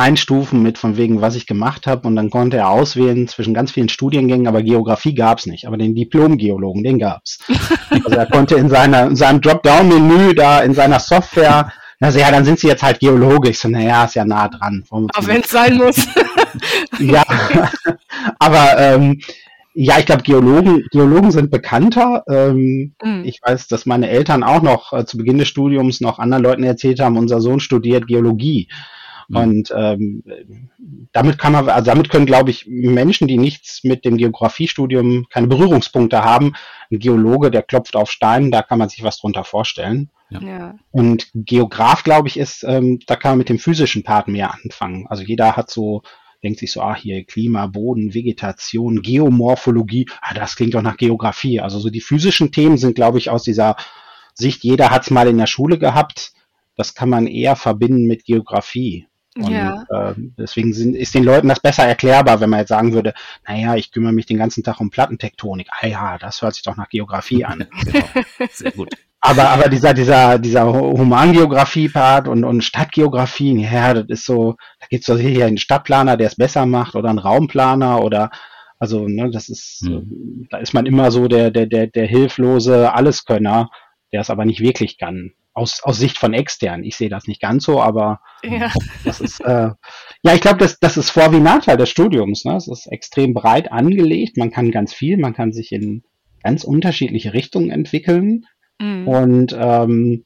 [0.00, 3.70] einstufen mit von wegen, was ich gemacht habe und dann konnte er auswählen zwischen ganz
[3.70, 7.38] vielen Studiengängen, aber Geografie gab's nicht, aber den Diplom-Geologen, den gab's.
[7.90, 12.46] also er konnte in, seiner, in seinem Dropdown-Menü da in seiner Software also ja, dann
[12.46, 13.50] sind sie jetzt halt Geologe.
[13.50, 14.84] Ich so, naja, ist ja nah dran.
[14.88, 16.08] Auch wenn es sein muss.
[16.98, 17.22] ja,
[18.38, 19.20] aber ähm,
[19.74, 22.24] ja, ich glaube, Geologen, Geologen sind bekannter.
[22.28, 23.24] Ähm, mhm.
[23.24, 26.64] Ich weiß, dass meine Eltern auch noch äh, zu Beginn des Studiums noch anderen Leuten
[26.64, 28.68] erzählt haben, unser Sohn studiert Geologie.
[29.30, 29.36] Mhm.
[29.36, 30.22] Und ähm,
[31.12, 35.46] damit kann man, also damit können, glaube ich, Menschen, die nichts mit dem Geografiestudium, keine
[35.46, 36.54] Berührungspunkte haben,
[36.90, 40.10] ein Geologe, der klopft auf Stein, da kann man sich was drunter vorstellen.
[40.30, 40.74] Ja.
[40.90, 45.06] Und Geograf, glaube ich, ist, ähm, da kann man mit dem physischen Part mehr anfangen.
[45.08, 46.02] Also jeder hat so
[46.42, 51.60] denkt sich so, ah, hier Klima, Boden, Vegetation, Geomorphologie, ah, das klingt doch nach Geografie.
[51.60, 53.76] Also so die physischen Themen sind, glaube ich, aus dieser
[54.32, 56.32] Sicht, jeder hat es mal in der Schule gehabt,
[56.76, 59.06] das kann man eher verbinden mit Geografie.
[59.44, 59.84] Und ja.
[59.90, 63.14] äh, deswegen sind, ist den Leuten das besser erklärbar, wenn man jetzt sagen würde,
[63.46, 65.68] naja, ich kümmere mich den ganzen Tag um Plattentektonik.
[65.70, 67.66] Ah ja, das hört sich doch nach Geografie an.
[67.84, 68.06] genau.
[68.50, 68.90] Sehr gut.
[69.22, 75.06] Aber, aber dieser, dieser, dieser Humangeografie-Part und, und Stadtgeografie, ja, das ist so, da gibt's
[75.06, 78.30] doch hier einen Stadtplaner, der es besser macht oder einen Raumplaner oder
[78.80, 80.46] also, ne, das ist, hm.
[80.50, 83.68] da ist man immer so der, der, der, der hilflose Alleskönner,
[84.10, 85.32] der es aber nicht wirklich kann.
[85.52, 86.84] Aus, aus Sicht von extern.
[86.84, 88.70] Ich sehe das nicht ganz so, aber ja.
[89.04, 89.70] das ist, äh,
[90.22, 92.44] ja, ich glaube, das, das ist Vor- wie Nachteil des Studiums.
[92.44, 92.56] Ne?
[92.56, 94.36] Es ist extrem breit angelegt.
[94.36, 96.04] Man kann ganz viel, man kann sich in
[96.42, 98.46] ganz unterschiedliche Richtungen entwickeln.
[98.80, 99.08] Mhm.
[99.08, 100.24] Und ähm,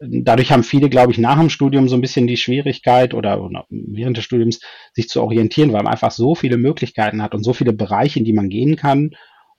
[0.00, 3.66] dadurch haben viele, glaube ich, nach dem Studium so ein bisschen die Schwierigkeit oder, oder,
[3.68, 4.60] während des Studiums
[4.94, 8.24] sich zu orientieren, weil man einfach so viele Möglichkeiten hat und so viele Bereiche, in
[8.24, 9.10] die man gehen kann.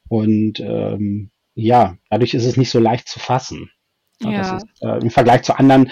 [0.08, 3.70] Und ähm, ja, dadurch ist es nicht so leicht zu fassen.
[4.24, 4.58] Ja.
[4.58, 5.92] Ist, äh, Im Vergleich zu anderen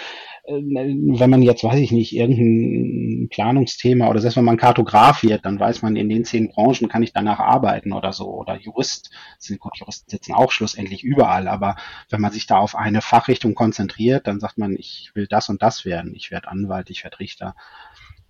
[0.51, 5.59] wenn man jetzt, weiß ich nicht, irgendein Planungsthema oder selbst wenn man Kartograf wird, dann
[5.59, 8.27] weiß man, in den zehn Branchen kann ich danach arbeiten oder so.
[8.29, 9.11] Oder Jurist,
[9.59, 11.75] gut, Juristen sitzen auch schlussendlich überall, aber
[12.09, 15.61] wenn man sich da auf eine Fachrichtung konzentriert, dann sagt man, ich will das und
[15.61, 17.55] das werden, ich werde Anwalt, ich werde Richter.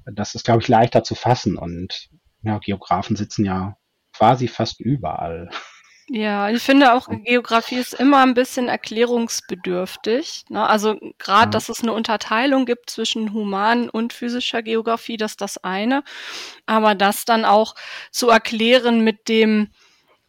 [0.06, 2.10] Das ist, glaube ich, leichter zu fassen und
[2.42, 3.78] ja, Geografen sitzen ja
[4.14, 5.50] quasi fast überall.
[6.12, 10.46] Ja, ich finde auch, Geografie ist immer ein bisschen erklärungsbedürftig.
[10.50, 10.68] Ne?
[10.68, 11.52] Also gerade, ja.
[11.52, 16.04] dass es eine Unterteilung gibt zwischen human und physischer Geografie, das ist das eine.
[16.66, 17.76] Aber das dann auch
[18.12, 19.70] zu erklären mit dem,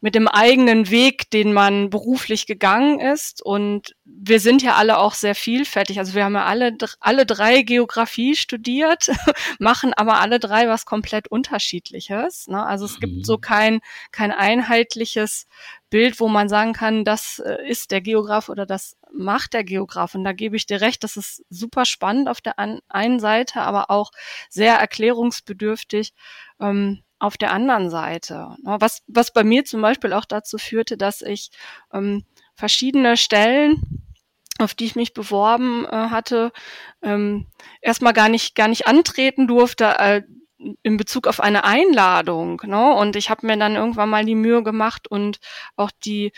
[0.00, 3.42] mit dem eigenen Weg, den man beruflich gegangen ist.
[3.42, 5.98] Und wir sind ja alle auch sehr vielfältig.
[5.98, 9.10] Also wir haben ja alle, alle drei Geografie studiert,
[9.58, 12.48] machen aber alle drei was komplett unterschiedliches.
[12.48, 12.64] Ne?
[12.64, 13.40] Also es gibt so mhm.
[13.42, 15.46] kein, kein einheitliches
[15.90, 20.14] Bild, wo man sagen kann, das äh, ist der Geograf oder das macht der Geograf.
[20.14, 23.90] Und da gebe ich dir recht, das ist super spannend auf der einen Seite, aber
[23.90, 24.12] auch
[24.48, 26.14] sehr erklärungsbedürftig.
[26.60, 28.56] Ähm, auf der anderen Seite.
[28.62, 28.76] Ne?
[28.80, 31.50] Was, was bei mir zum Beispiel auch dazu führte, dass ich
[31.92, 34.02] ähm, verschiedene Stellen,
[34.58, 36.52] auf die ich mich beworben äh, hatte,
[37.02, 37.46] ähm,
[37.80, 40.22] erstmal gar nicht, gar nicht antreten durfte, äh,
[40.82, 42.60] in Bezug auf eine Einladung.
[42.64, 42.92] Ne?
[42.92, 45.40] Und ich habe mir dann irgendwann mal die Mühe gemacht und
[45.76, 46.32] auch die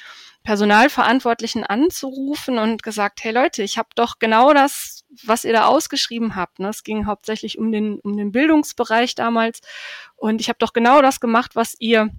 [0.44, 6.36] Personalverantwortlichen anzurufen und gesagt, hey Leute, ich habe doch genau das, was ihr da ausgeschrieben
[6.36, 6.58] habt.
[6.58, 6.68] Ne?
[6.68, 9.60] Es ging hauptsächlich um den, um den Bildungsbereich damals.
[10.22, 12.10] Und ich habe doch genau das gemacht, was ihr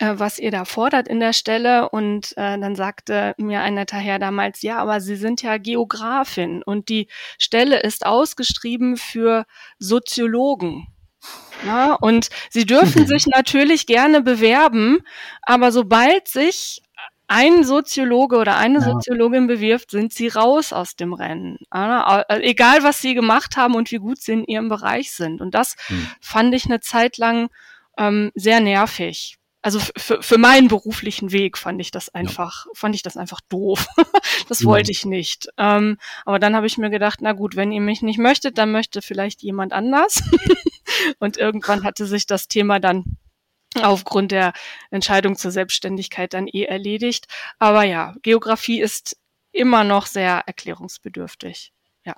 [0.00, 1.88] äh, was ihr da fordert in der Stelle.
[1.88, 6.64] Und äh, dann sagte mir ein netter Herr damals, ja, aber Sie sind ja Geografin
[6.64, 7.06] und die
[7.38, 9.46] Stelle ist ausgeschrieben für
[9.78, 10.88] Soziologen.
[11.64, 14.98] Ja, und Sie dürfen sich natürlich gerne bewerben,
[15.42, 16.82] aber sobald sich
[17.28, 18.84] ein Soziologe oder eine ja.
[18.84, 21.58] Soziologin bewirft, sind sie raus aus dem Rennen.
[21.72, 25.40] Ja, egal, was sie gemacht haben und wie gut sie in ihrem Bereich sind.
[25.40, 26.06] Und das hm.
[26.20, 27.48] fand ich eine Zeit lang
[27.96, 32.72] ähm, sehr nervig also für, für meinen beruflichen Weg fand ich das einfach, ja.
[32.74, 33.86] fand ich das einfach doof.
[34.48, 34.66] das ja.
[34.66, 35.48] wollte ich nicht.
[35.56, 38.72] Ähm, aber dann habe ich mir gedacht, na gut, wenn ihr mich nicht möchtet, dann
[38.72, 40.22] möchte vielleicht jemand anders.
[41.20, 43.16] und irgendwann hatte sich das Thema dann
[43.80, 44.52] aufgrund der
[44.90, 47.26] Entscheidung zur Selbstständigkeit dann eh erledigt.
[47.58, 49.16] Aber ja, Geografie ist
[49.52, 51.72] immer noch sehr erklärungsbedürftig.
[52.04, 52.16] Ja.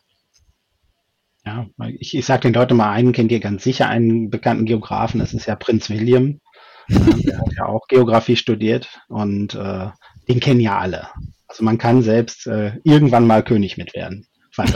[1.45, 1.67] Ja,
[1.99, 5.35] ich, ich sage den Leuten mal einen, kennt ihr ganz sicher einen bekannten Geografen, das
[5.35, 6.41] ist ja Prinz William.
[6.89, 9.89] Der hat ja auch Geografie studiert und äh,
[10.29, 11.09] den kennen ja alle.
[11.49, 14.27] Also man kann selbst äh, irgendwann mal König mit werden.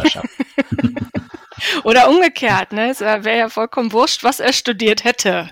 [1.85, 2.91] Oder umgekehrt, ne?
[2.91, 5.51] Es wäre ja vollkommen wurscht, was er studiert hätte.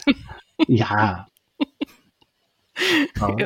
[0.68, 1.26] ja.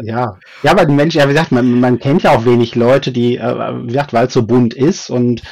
[0.03, 0.39] ja.
[0.63, 3.37] Ja, aber die Menschen, ja, wie gesagt, man, man kennt ja auch wenig Leute, die,
[3.37, 5.43] äh, wie gesagt, weil es so bunt ist und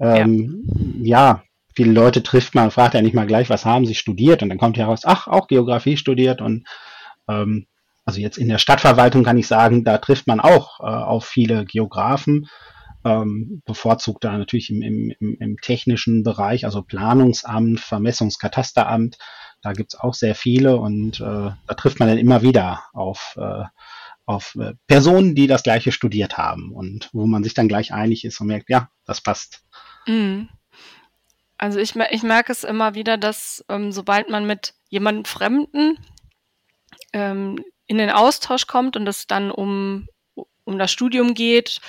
[0.00, 0.64] ähm,
[1.00, 1.30] ja.
[1.30, 1.42] ja.
[1.74, 4.58] viele Leute trifft man, fragt ja nicht mal gleich, was haben sie studiert und dann
[4.58, 6.66] kommt heraus, ach, auch Geografie studiert und
[7.28, 7.66] ähm,
[8.04, 11.66] also jetzt in der Stadtverwaltung kann ich sagen, da trifft man auch äh, auf viele
[11.66, 12.48] Geografen,
[13.04, 19.18] ähm, bevorzugt da natürlich im, im, im technischen Bereich, also Planungsamt, Vermessungskatasteramt,
[19.62, 23.64] da gibt's auch sehr viele und äh, da trifft man dann immer wieder auf, äh,
[24.26, 28.24] auf äh, Personen, die das gleiche studiert haben und wo man sich dann gleich einig
[28.24, 29.64] ist und merkt, ja, das passt.
[30.06, 30.48] Mhm.
[31.56, 35.98] Also ich, ich merke es immer wieder, dass ähm, sobald man mit jemandem Fremden
[37.12, 40.06] ähm, in den Austausch kommt und es dann um,
[40.68, 41.80] um das Studium geht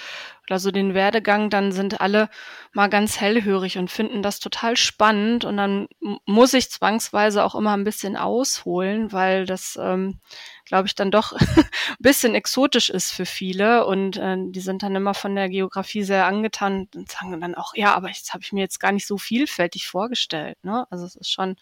[0.50, 2.28] oder so den Werdegang, dann sind alle
[2.74, 5.46] mal ganz hellhörig und finden das total spannend.
[5.46, 5.88] Und dann
[6.26, 10.20] muss ich zwangsweise auch immer ein bisschen ausholen, weil das, ähm,
[10.66, 11.66] glaube ich, dann doch ein
[12.00, 13.86] bisschen exotisch ist für viele.
[13.86, 17.76] Und äh, die sind dann immer von der Geografie sehr angetan und sagen dann auch,
[17.76, 20.58] ja, aber das habe ich mir jetzt gar nicht so vielfältig vorgestellt.
[20.64, 20.88] Ne?
[20.90, 21.58] Also es ist schon,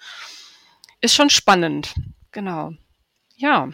[1.01, 1.93] ist schon spannend.
[2.31, 2.71] Genau.
[3.35, 3.69] Ja.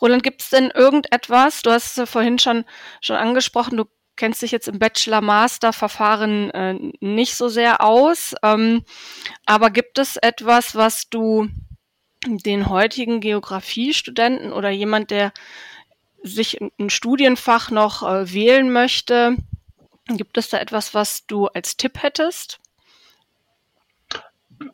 [0.00, 2.64] Roland, gibt es denn irgendetwas, du hast es vorhin schon,
[3.00, 3.84] schon angesprochen, du
[4.16, 8.84] kennst dich jetzt im Bachelor-Master-Verfahren äh, nicht so sehr aus, ähm,
[9.46, 11.48] aber gibt es etwas, was du
[12.26, 15.32] den heutigen Geografiestudenten oder jemand, der
[16.22, 19.36] sich ein Studienfach noch äh, wählen möchte,
[20.08, 22.60] gibt es da etwas, was du als Tipp hättest?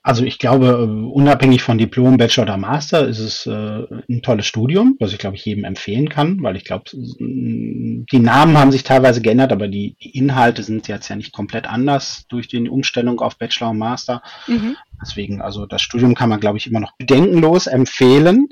[0.03, 4.97] Also ich glaube, unabhängig von Diplom, Bachelor oder Master ist es äh, ein tolles Studium,
[4.99, 9.21] was ich glaube ich jedem empfehlen kann, weil ich glaube, die Namen haben sich teilweise
[9.21, 13.39] geändert, aber die, die, Inhalte sind jetzt ja nicht komplett anders durch die Umstellung auf
[13.39, 14.23] Bachelor und Master.
[14.47, 14.77] Mhm.
[15.01, 18.49] Deswegen, also das Studium kann man glaube ich immer noch bedenkenlos empfehlen.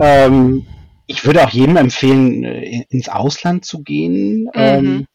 [0.00, 0.66] Ähm,
[1.06, 4.44] ich würde auch jedem empfehlen, äh, ins Ausland zu gehen.
[4.44, 4.50] Mhm.
[4.54, 5.06] Ähm,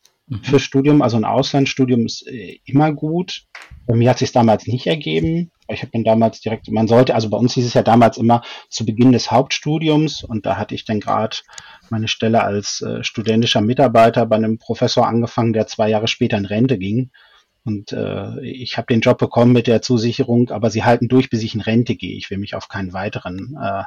[0.44, 1.02] für Studium.
[1.02, 3.44] Also ein Auslandsstudium ist äh, immer gut.
[3.88, 5.52] Bei mir hat sich damals nicht ergeben.
[5.74, 8.42] Ich habe dann damals direkt, man sollte, also bei uns hieß es ja damals immer
[8.70, 11.38] zu Beginn des Hauptstudiums und da hatte ich dann gerade
[11.90, 16.46] meine Stelle als äh, studentischer Mitarbeiter bei einem Professor angefangen, der zwei Jahre später in
[16.46, 17.12] Rente ging.
[17.64, 21.44] Und äh, ich habe den Job bekommen mit der Zusicherung, aber sie halten durch, bis
[21.44, 22.18] ich in Rente gehe.
[22.18, 23.84] Ich will mich auf keinen weiteren äh,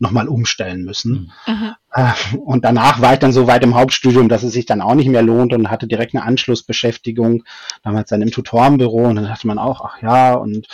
[0.00, 1.32] nochmal umstellen müssen.
[1.46, 1.74] Mhm.
[1.92, 4.96] Äh, und danach war ich dann so weit im Hauptstudium, dass es sich dann auch
[4.96, 7.44] nicht mehr lohnt und hatte direkt eine Anschlussbeschäftigung,
[7.82, 10.66] damals dann im Tutorenbüro und dann dachte man auch, ach ja, und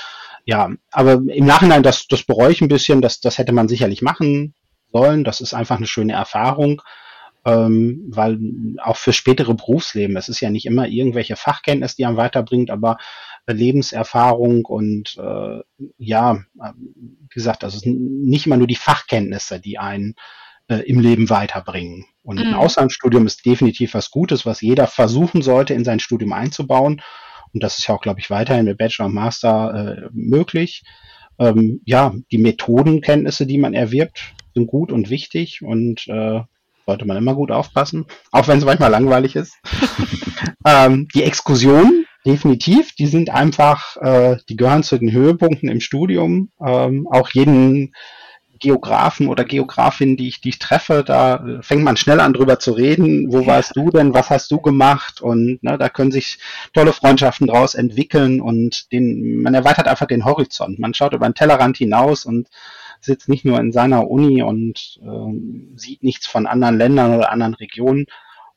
[0.51, 4.03] ja, aber im Nachhinein, das, das bereue ich ein bisschen, das, das hätte man sicherlich
[4.03, 4.55] machen
[4.93, 5.23] sollen.
[5.23, 6.83] Das ist einfach eine schöne Erfahrung,
[7.45, 8.37] ähm, weil
[8.83, 12.99] auch für spätere Berufsleben, es ist ja nicht immer irgendwelche Fachkenntnis, die einem weiterbringt, aber
[13.47, 15.61] Lebenserfahrung und äh,
[15.99, 16.41] ja,
[16.75, 20.17] wie gesagt, also nicht immer nur die Fachkenntnisse, die einen
[20.67, 22.07] äh, im Leben weiterbringen.
[22.25, 22.49] Und mhm.
[22.49, 27.03] ein Auslandsstudium ist definitiv was Gutes, was jeder versuchen sollte, in sein Studium einzubauen.
[27.53, 30.83] Und das ist ja auch, glaube ich, weiterhin mit Bachelor und Master äh, möglich.
[31.39, 36.41] Ähm, ja, die Methodenkenntnisse, die man erwirbt, sind gut und wichtig und äh,
[36.87, 39.57] sollte man immer gut aufpassen, auch wenn es manchmal langweilig ist.
[40.67, 42.95] ähm, die Exkursion definitiv.
[42.95, 46.51] Die sind einfach, äh, die gehören zu den Höhepunkten im Studium.
[46.65, 47.95] Ähm, auch jeden
[48.61, 52.73] Geografen oder Geografin, die ich, die ich treffe, da fängt man schnell an drüber zu
[52.73, 53.33] reden.
[53.33, 54.15] Wo warst du denn?
[54.15, 55.21] Was hast du gemacht?
[55.21, 56.39] Und ne, da können sich
[56.73, 60.79] tolle Freundschaften draus entwickeln und den, man erweitert einfach den Horizont.
[60.79, 62.49] Man schaut über den Tellerrand hinaus und
[63.01, 67.55] sitzt nicht nur in seiner Uni und äh, sieht nichts von anderen Ländern oder anderen
[67.55, 68.07] Regionen.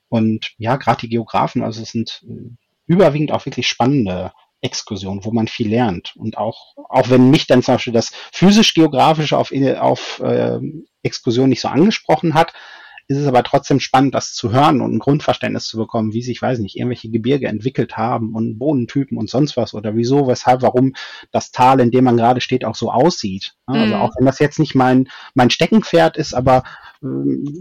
[0.10, 2.52] Und ja, gerade die Geografen, also es sind äh,
[2.86, 4.34] überwiegend auch wirklich spannende
[4.64, 6.16] Exkursion, wo man viel lernt.
[6.16, 10.60] Und auch, auch wenn mich dann zum Beispiel das physisch-geografische auf, auf äh,
[11.04, 12.54] Exkursion nicht so angesprochen hat,
[13.08, 16.42] ist es aber trotzdem spannend, das zu hören und ein Grundverständnis zu bekommen, wie sich,
[16.42, 20.94] weiß nicht, irgendwelche Gebirge entwickelt haben und Bodentypen und sonst was oder wieso, weshalb, warum
[21.32, 23.56] das Tal, in dem man gerade steht, auch so aussieht.
[23.66, 24.02] Also mhm.
[24.02, 26.64] auch wenn das jetzt nicht mein, mein Steckenpferd ist, aber
[27.02, 27.08] äh,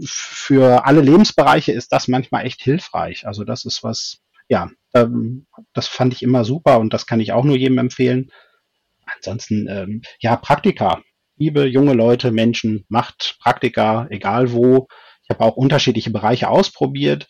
[0.05, 3.27] für alle Lebensbereiche ist das manchmal echt hilfreich.
[3.27, 7.33] Also das ist was, ja, ähm, das fand ich immer super und das kann ich
[7.33, 8.31] auch nur jedem empfehlen.
[9.05, 11.01] Ansonsten, ähm, ja, Praktika.
[11.35, 14.87] Liebe junge Leute, Menschen, macht Praktika, egal wo.
[15.23, 17.27] Ich habe auch unterschiedliche Bereiche ausprobiert.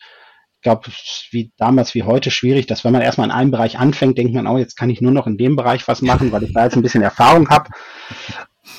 [0.56, 0.90] Ich glaube,
[1.30, 4.46] wie damals wie heute schwierig, dass wenn man erstmal in einem Bereich anfängt, denkt man,
[4.46, 6.76] oh, jetzt kann ich nur noch in dem Bereich was machen, weil ich da jetzt
[6.76, 7.70] ein bisschen Erfahrung habe.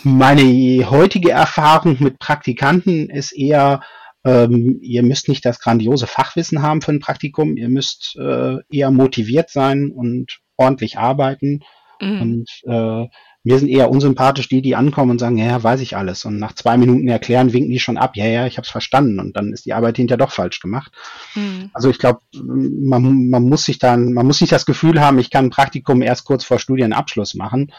[0.03, 3.81] Meine heutige Erfahrung mit Praktikanten ist eher,
[4.25, 8.91] ähm, ihr müsst nicht das grandiose Fachwissen haben für ein Praktikum, ihr müsst äh, eher
[8.91, 11.61] motiviert sein und ordentlich arbeiten.
[12.01, 12.21] Mhm.
[12.21, 13.07] Und äh,
[13.43, 16.25] mir sind eher unsympathisch die, die ankommen und sagen, ja, ja, weiß ich alles.
[16.25, 19.19] Und nach zwei Minuten erklären, winken die schon ab, ja, ja, ich habe es verstanden.
[19.19, 20.91] Und dann ist die Arbeit hinterher doch falsch gemacht.
[21.35, 21.69] Mhm.
[21.71, 25.29] Also ich glaube, man, man muss sich dann, man muss nicht das Gefühl haben, ich
[25.29, 27.71] kann ein Praktikum erst kurz vor Studienabschluss machen.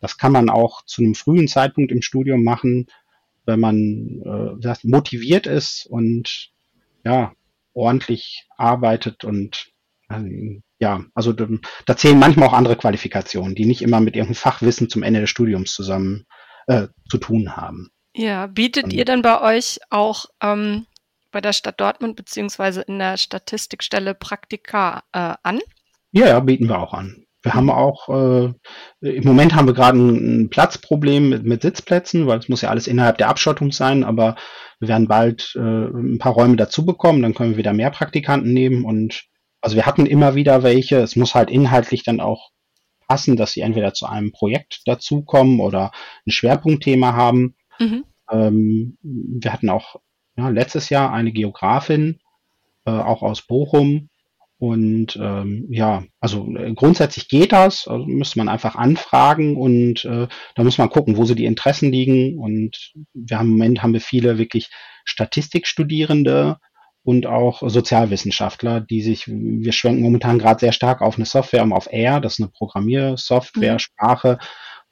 [0.00, 2.88] Das kann man auch zu einem frühen Zeitpunkt im Studium machen
[3.46, 6.50] wenn man äh, motiviert ist und
[7.04, 7.32] ja,
[7.72, 9.70] ordentlich arbeitet und
[10.08, 14.88] äh, ja, also da zählen manchmal auch andere Qualifikationen, die nicht immer mit ihrem Fachwissen
[14.88, 16.26] zum Ende des Studiums zusammen
[16.66, 17.90] äh, zu tun haben.
[18.16, 20.86] Ja, bietet und, ihr denn bei euch auch ähm,
[21.30, 25.60] bei der Stadt Dortmund beziehungsweise in der Statistikstelle Praktika äh, an?
[26.12, 27.26] Ja, bieten wir auch an.
[27.44, 28.54] Wir haben auch, äh,
[29.02, 32.70] im Moment haben wir gerade ein, ein Platzproblem mit, mit, Sitzplätzen, weil es muss ja
[32.70, 34.36] alles innerhalb der Abschottung sein, aber
[34.80, 38.52] wir werden bald äh, ein paar Räume dazu bekommen, dann können wir wieder mehr Praktikanten
[38.52, 39.24] nehmen und
[39.60, 42.50] also wir hatten immer wieder welche, es muss halt inhaltlich dann auch
[43.08, 45.92] passen, dass sie entweder zu einem Projekt dazukommen oder
[46.26, 47.56] ein Schwerpunktthema haben.
[47.78, 48.04] Mhm.
[48.30, 49.96] Ähm, wir hatten auch
[50.36, 52.20] ja, letztes Jahr eine Geografin,
[52.86, 54.08] äh, auch aus Bochum,
[54.64, 60.26] und ähm, ja, also äh, grundsätzlich geht das, also müsste man einfach anfragen und äh,
[60.54, 62.38] da muss man gucken, wo so die Interessen liegen.
[62.38, 64.70] Und wir haben im Moment haben wir viele wirklich
[65.04, 66.56] Statistikstudierende
[67.02, 71.74] und auch Sozialwissenschaftler, die sich, wir schwenken momentan gerade sehr stark auf eine Software, um
[71.74, 74.38] auf R, das ist eine Programmiersoftware, mhm.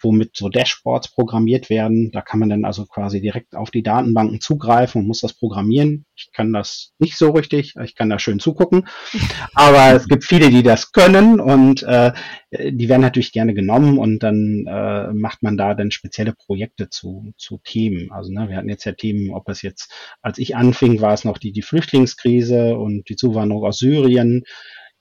[0.02, 2.10] Womit so Dashboards programmiert werden.
[2.12, 6.06] Da kann man dann also quasi direkt auf die Datenbanken zugreifen und muss das programmieren.
[6.14, 8.86] Ich kann das nicht so richtig, ich kann da schön zugucken,
[9.54, 12.12] aber es gibt viele, die das können und äh,
[12.50, 17.32] die werden natürlich gerne genommen und dann äh, macht man da dann spezielle Projekte zu,
[17.36, 18.12] zu Themen.
[18.12, 21.24] Also ne, wir hatten jetzt ja Themen, ob es jetzt, als ich anfing, war es
[21.24, 24.44] noch die, die Flüchtlingskrise und die Zuwanderung aus Syrien.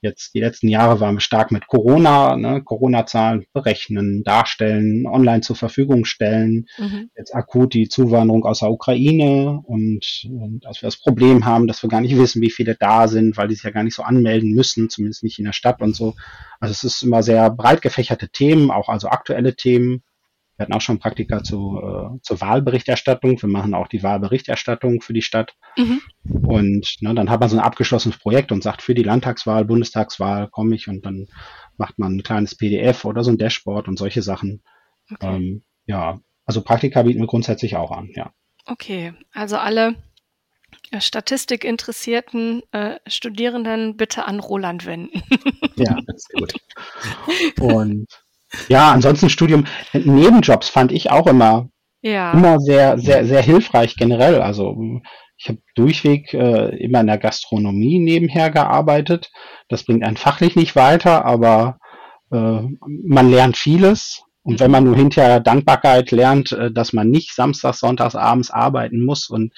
[0.02, 5.56] Jetzt die letzten Jahre waren wir stark mit Corona, ne, Corona-Zahlen berechnen, darstellen, online zur
[5.56, 6.66] Verfügung stellen.
[6.80, 7.12] Mhm.
[7.16, 11.84] Jetzt akut die Zuwanderung aus der Ukraine und, und dass wir das Problem haben, dass
[11.84, 14.02] wir gar nicht wissen, wie viele da sind, weil die sich ja gar nicht so
[14.02, 16.16] anmelden müssen, zumindest nicht in der Stadt und so.
[16.60, 20.02] Also es ist immer sehr breit gefächerte Themen, auch also aktuelle Themen.
[20.62, 23.41] Wir hatten auch schon Praktika zu, äh, zur Wahlberichterstattung.
[23.41, 25.56] Wir machen auch die Wahlberichterstattung für die Stadt.
[25.76, 26.02] Mhm.
[26.24, 30.50] Und ne, dann hat man so ein abgeschlossenes Projekt und sagt, für die Landtagswahl, Bundestagswahl
[30.50, 31.30] komme ich und dann
[31.78, 34.62] macht man ein kleines PDF oder so ein Dashboard und solche Sachen.
[35.12, 35.36] Okay.
[35.36, 38.32] Ähm, ja, also Praktika bieten wir grundsätzlich auch an, ja.
[38.67, 39.95] Okay, also alle
[40.91, 45.24] äh, Statistikinteressierten äh, Studierenden bitte an Roland wenden.
[45.76, 46.54] ja, das ist gut.
[47.60, 48.21] Und
[48.67, 51.69] ja, ansonsten Studium, Nebenjobs fand ich auch immer,
[52.02, 52.31] ja.
[52.33, 54.41] immer sehr, sehr, sehr hilfreich generell.
[54.41, 54.75] Also
[55.37, 59.31] ich habe durchweg äh, immer in der Gastronomie nebenher gearbeitet.
[59.69, 61.79] Das bringt einen fachlich nicht weiter, aber
[62.31, 64.23] äh, man lernt vieles.
[64.43, 69.04] Und wenn man nur hinterher Dankbarkeit lernt, äh, dass man nicht samstags, sonntags, abends arbeiten
[69.04, 69.54] muss und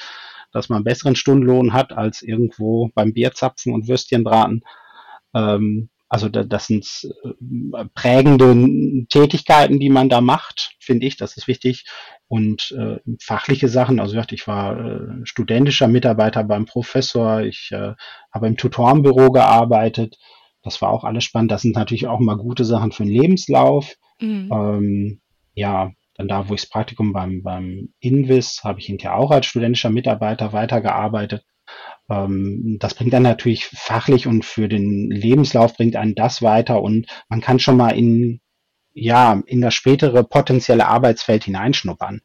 [0.53, 4.63] dass man einen besseren Stundenlohn hat als irgendwo beim Bierzapfen und Würstchenbraten,
[5.33, 6.85] ähm, also das sind
[7.23, 11.85] äh, prägende Tätigkeiten, die man da macht, finde ich, das ist wichtig.
[12.27, 17.93] Und äh, fachliche Sachen, also ich war äh, studentischer Mitarbeiter beim Professor, ich äh,
[18.31, 20.19] habe im Tutorenbüro gearbeitet.
[20.61, 21.49] Das war auch alles spannend.
[21.49, 23.95] Das sind natürlich auch mal gute Sachen für den Lebenslauf.
[24.19, 24.51] Mhm.
[24.53, 25.21] Ähm,
[25.55, 29.47] ja, dann da, wo ich das Praktikum beim, beim Invis, habe ich hinterher auch als
[29.47, 31.43] studentischer Mitarbeiter weitergearbeitet.
[32.09, 37.07] Ähm, das bringt dann natürlich fachlich und für den Lebenslauf bringt einen das weiter und
[37.29, 38.41] man kann schon mal in,
[38.93, 42.21] ja, in das spätere potenzielle Arbeitsfeld hineinschnuppern.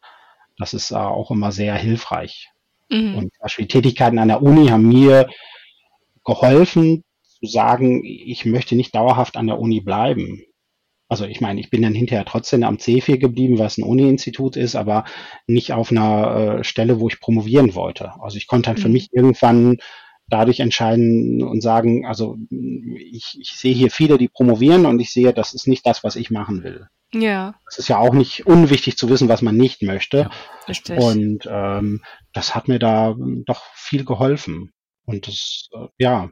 [0.59, 2.51] Das ist äh, auch immer sehr hilfreich.
[2.91, 3.15] Mhm.
[3.15, 5.29] Und zum Beispiel Tätigkeiten an der Uni haben mir
[6.25, 10.43] geholfen zu sagen, ich möchte nicht dauerhaft an der Uni bleiben.
[11.09, 14.77] Also ich meine, ich bin dann hinterher trotzdem am C4 geblieben, was ein Uni-Institut ist,
[14.77, 15.05] aber
[15.47, 18.13] nicht auf einer äh, Stelle, wo ich promovieren wollte.
[18.21, 18.95] Also ich konnte dann für mhm.
[18.95, 19.79] mich irgendwann
[20.29, 25.33] dadurch entscheiden und sagen, also ich, ich sehe hier viele, die promovieren und ich sehe,
[25.33, 26.89] das ist nicht das, was ich machen will.
[27.15, 27.55] Ja.
[27.67, 30.19] Es ist ja auch nicht unwichtig zu wissen, was man nicht möchte.
[30.19, 30.31] Ja,
[30.69, 30.99] richtig.
[30.99, 32.03] Und ähm,
[32.35, 34.73] das hat mir da doch viel geholfen.
[35.07, 36.29] Und das, äh, ja,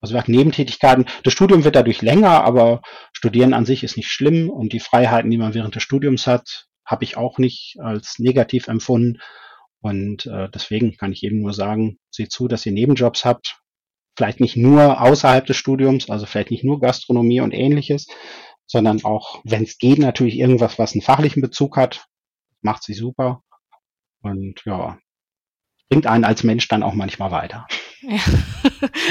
[0.00, 1.06] also wir hatten Nebentätigkeiten.
[1.24, 2.82] Das Studium wird dadurch länger, aber
[3.12, 6.66] Studieren an sich ist nicht schlimm und die Freiheiten, die man während des Studiums hat,
[6.84, 9.20] habe ich auch nicht als negativ empfunden.
[9.80, 13.60] Und äh, deswegen kann ich eben nur sagen, seht zu, dass ihr Nebenjobs habt.
[14.16, 18.06] Vielleicht nicht nur außerhalb des Studiums, also vielleicht nicht nur Gastronomie und ähnliches,
[18.66, 22.06] sondern auch, wenn es geht, natürlich irgendwas, was einen fachlichen Bezug hat.
[22.62, 23.42] Macht sie super.
[24.22, 24.98] Und ja,
[25.88, 27.66] bringt einen als Mensch dann auch manchmal weiter.
[28.02, 28.20] Ja,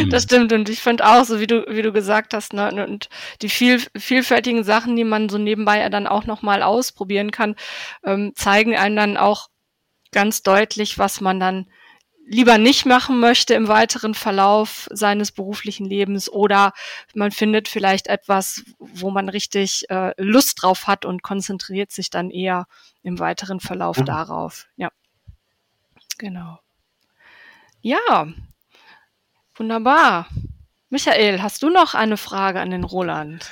[0.10, 0.54] das stimmt.
[0.54, 3.10] Und ich finde auch, so wie du, wie du gesagt hast, ne, und
[3.42, 7.56] die viel, vielfältigen Sachen, die man so nebenbei dann auch nochmal ausprobieren kann,
[8.04, 9.48] ähm, zeigen einem dann auch
[10.12, 11.68] ganz deutlich, was man dann
[12.28, 16.74] lieber nicht machen möchte im weiteren Verlauf seines beruflichen Lebens oder
[17.14, 22.32] man findet vielleicht etwas, wo man richtig äh, Lust drauf hat und konzentriert sich dann
[22.32, 22.66] eher
[23.04, 24.06] im weiteren Verlauf mhm.
[24.06, 24.66] darauf.
[24.76, 24.90] Ja,
[26.18, 26.60] genau.
[27.82, 28.28] Ja,
[29.60, 30.28] wunderbar.
[30.89, 33.51] Michael, hast du noch eine Frage an den Roland?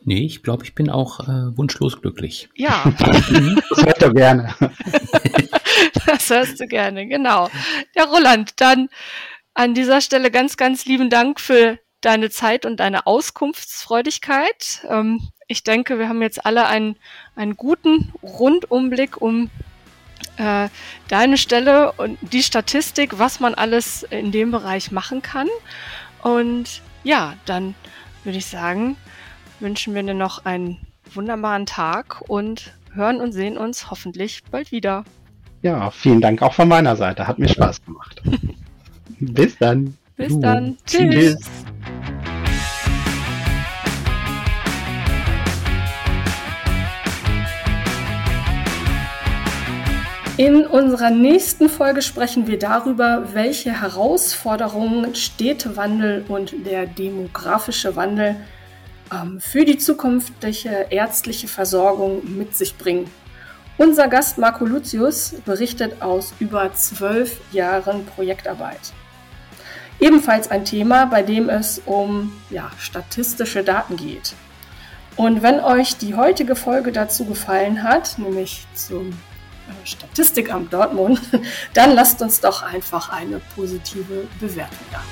[0.00, 2.48] Nee, ich glaube, ich bin auch äh, wunschlos glücklich.
[2.54, 2.84] Ja.
[2.98, 4.54] das hört er gerne.
[6.06, 7.50] das hörst du gerne, genau.
[7.94, 8.88] Ja, Roland, dann
[9.54, 14.86] an dieser Stelle ganz, ganz lieben Dank für deine Zeit und deine Auskunftsfreudigkeit.
[14.88, 16.96] Ähm, ich denke, wir haben jetzt alle einen,
[17.34, 19.50] einen guten Rundumblick um
[20.38, 20.68] äh,
[21.08, 25.48] deine Stelle und die Statistik, was man alles in dem Bereich machen kann.
[26.22, 27.74] Und ja, dann
[28.24, 28.96] würde ich sagen,
[29.60, 30.78] wünschen wir dir noch einen
[31.14, 35.04] wunderbaren Tag und hören und sehen uns hoffentlich bald wieder.
[35.62, 37.26] Ja, vielen Dank auch von meiner Seite.
[37.26, 38.22] Hat mir Spaß gemacht.
[39.20, 39.96] Bis dann.
[40.16, 40.76] Bis dann.
[40.86, 41.14] Tschüss.
[41.14, 41.38] Tschüss.
[50.38, 58.36] In unserer nächsten Folge sprechen wir darüber, welche Herausforderungen Städtewandel und der demografische Wandel
[59.12, 63.10] ähm, für die zukünftige ärztliche Versorgung mit sich bringen.
[63.78, 68.92] Unser Gast Marco Lucius berichtet aus über zwölf Jahren Projektarbeit.
[69.98, 74.34] Ebenfalls ein Thema, bei dem es um ja, statistische Daten geht.
[75.16, 79.12] Und wenn euch die heutige Folge dazu gefallen hat, nämlich zum
[79.84, 81.20] Statistikamt Dortmund,
[81.74, 85.02] dann lasst uns doch einfach eine positive Bewertung da.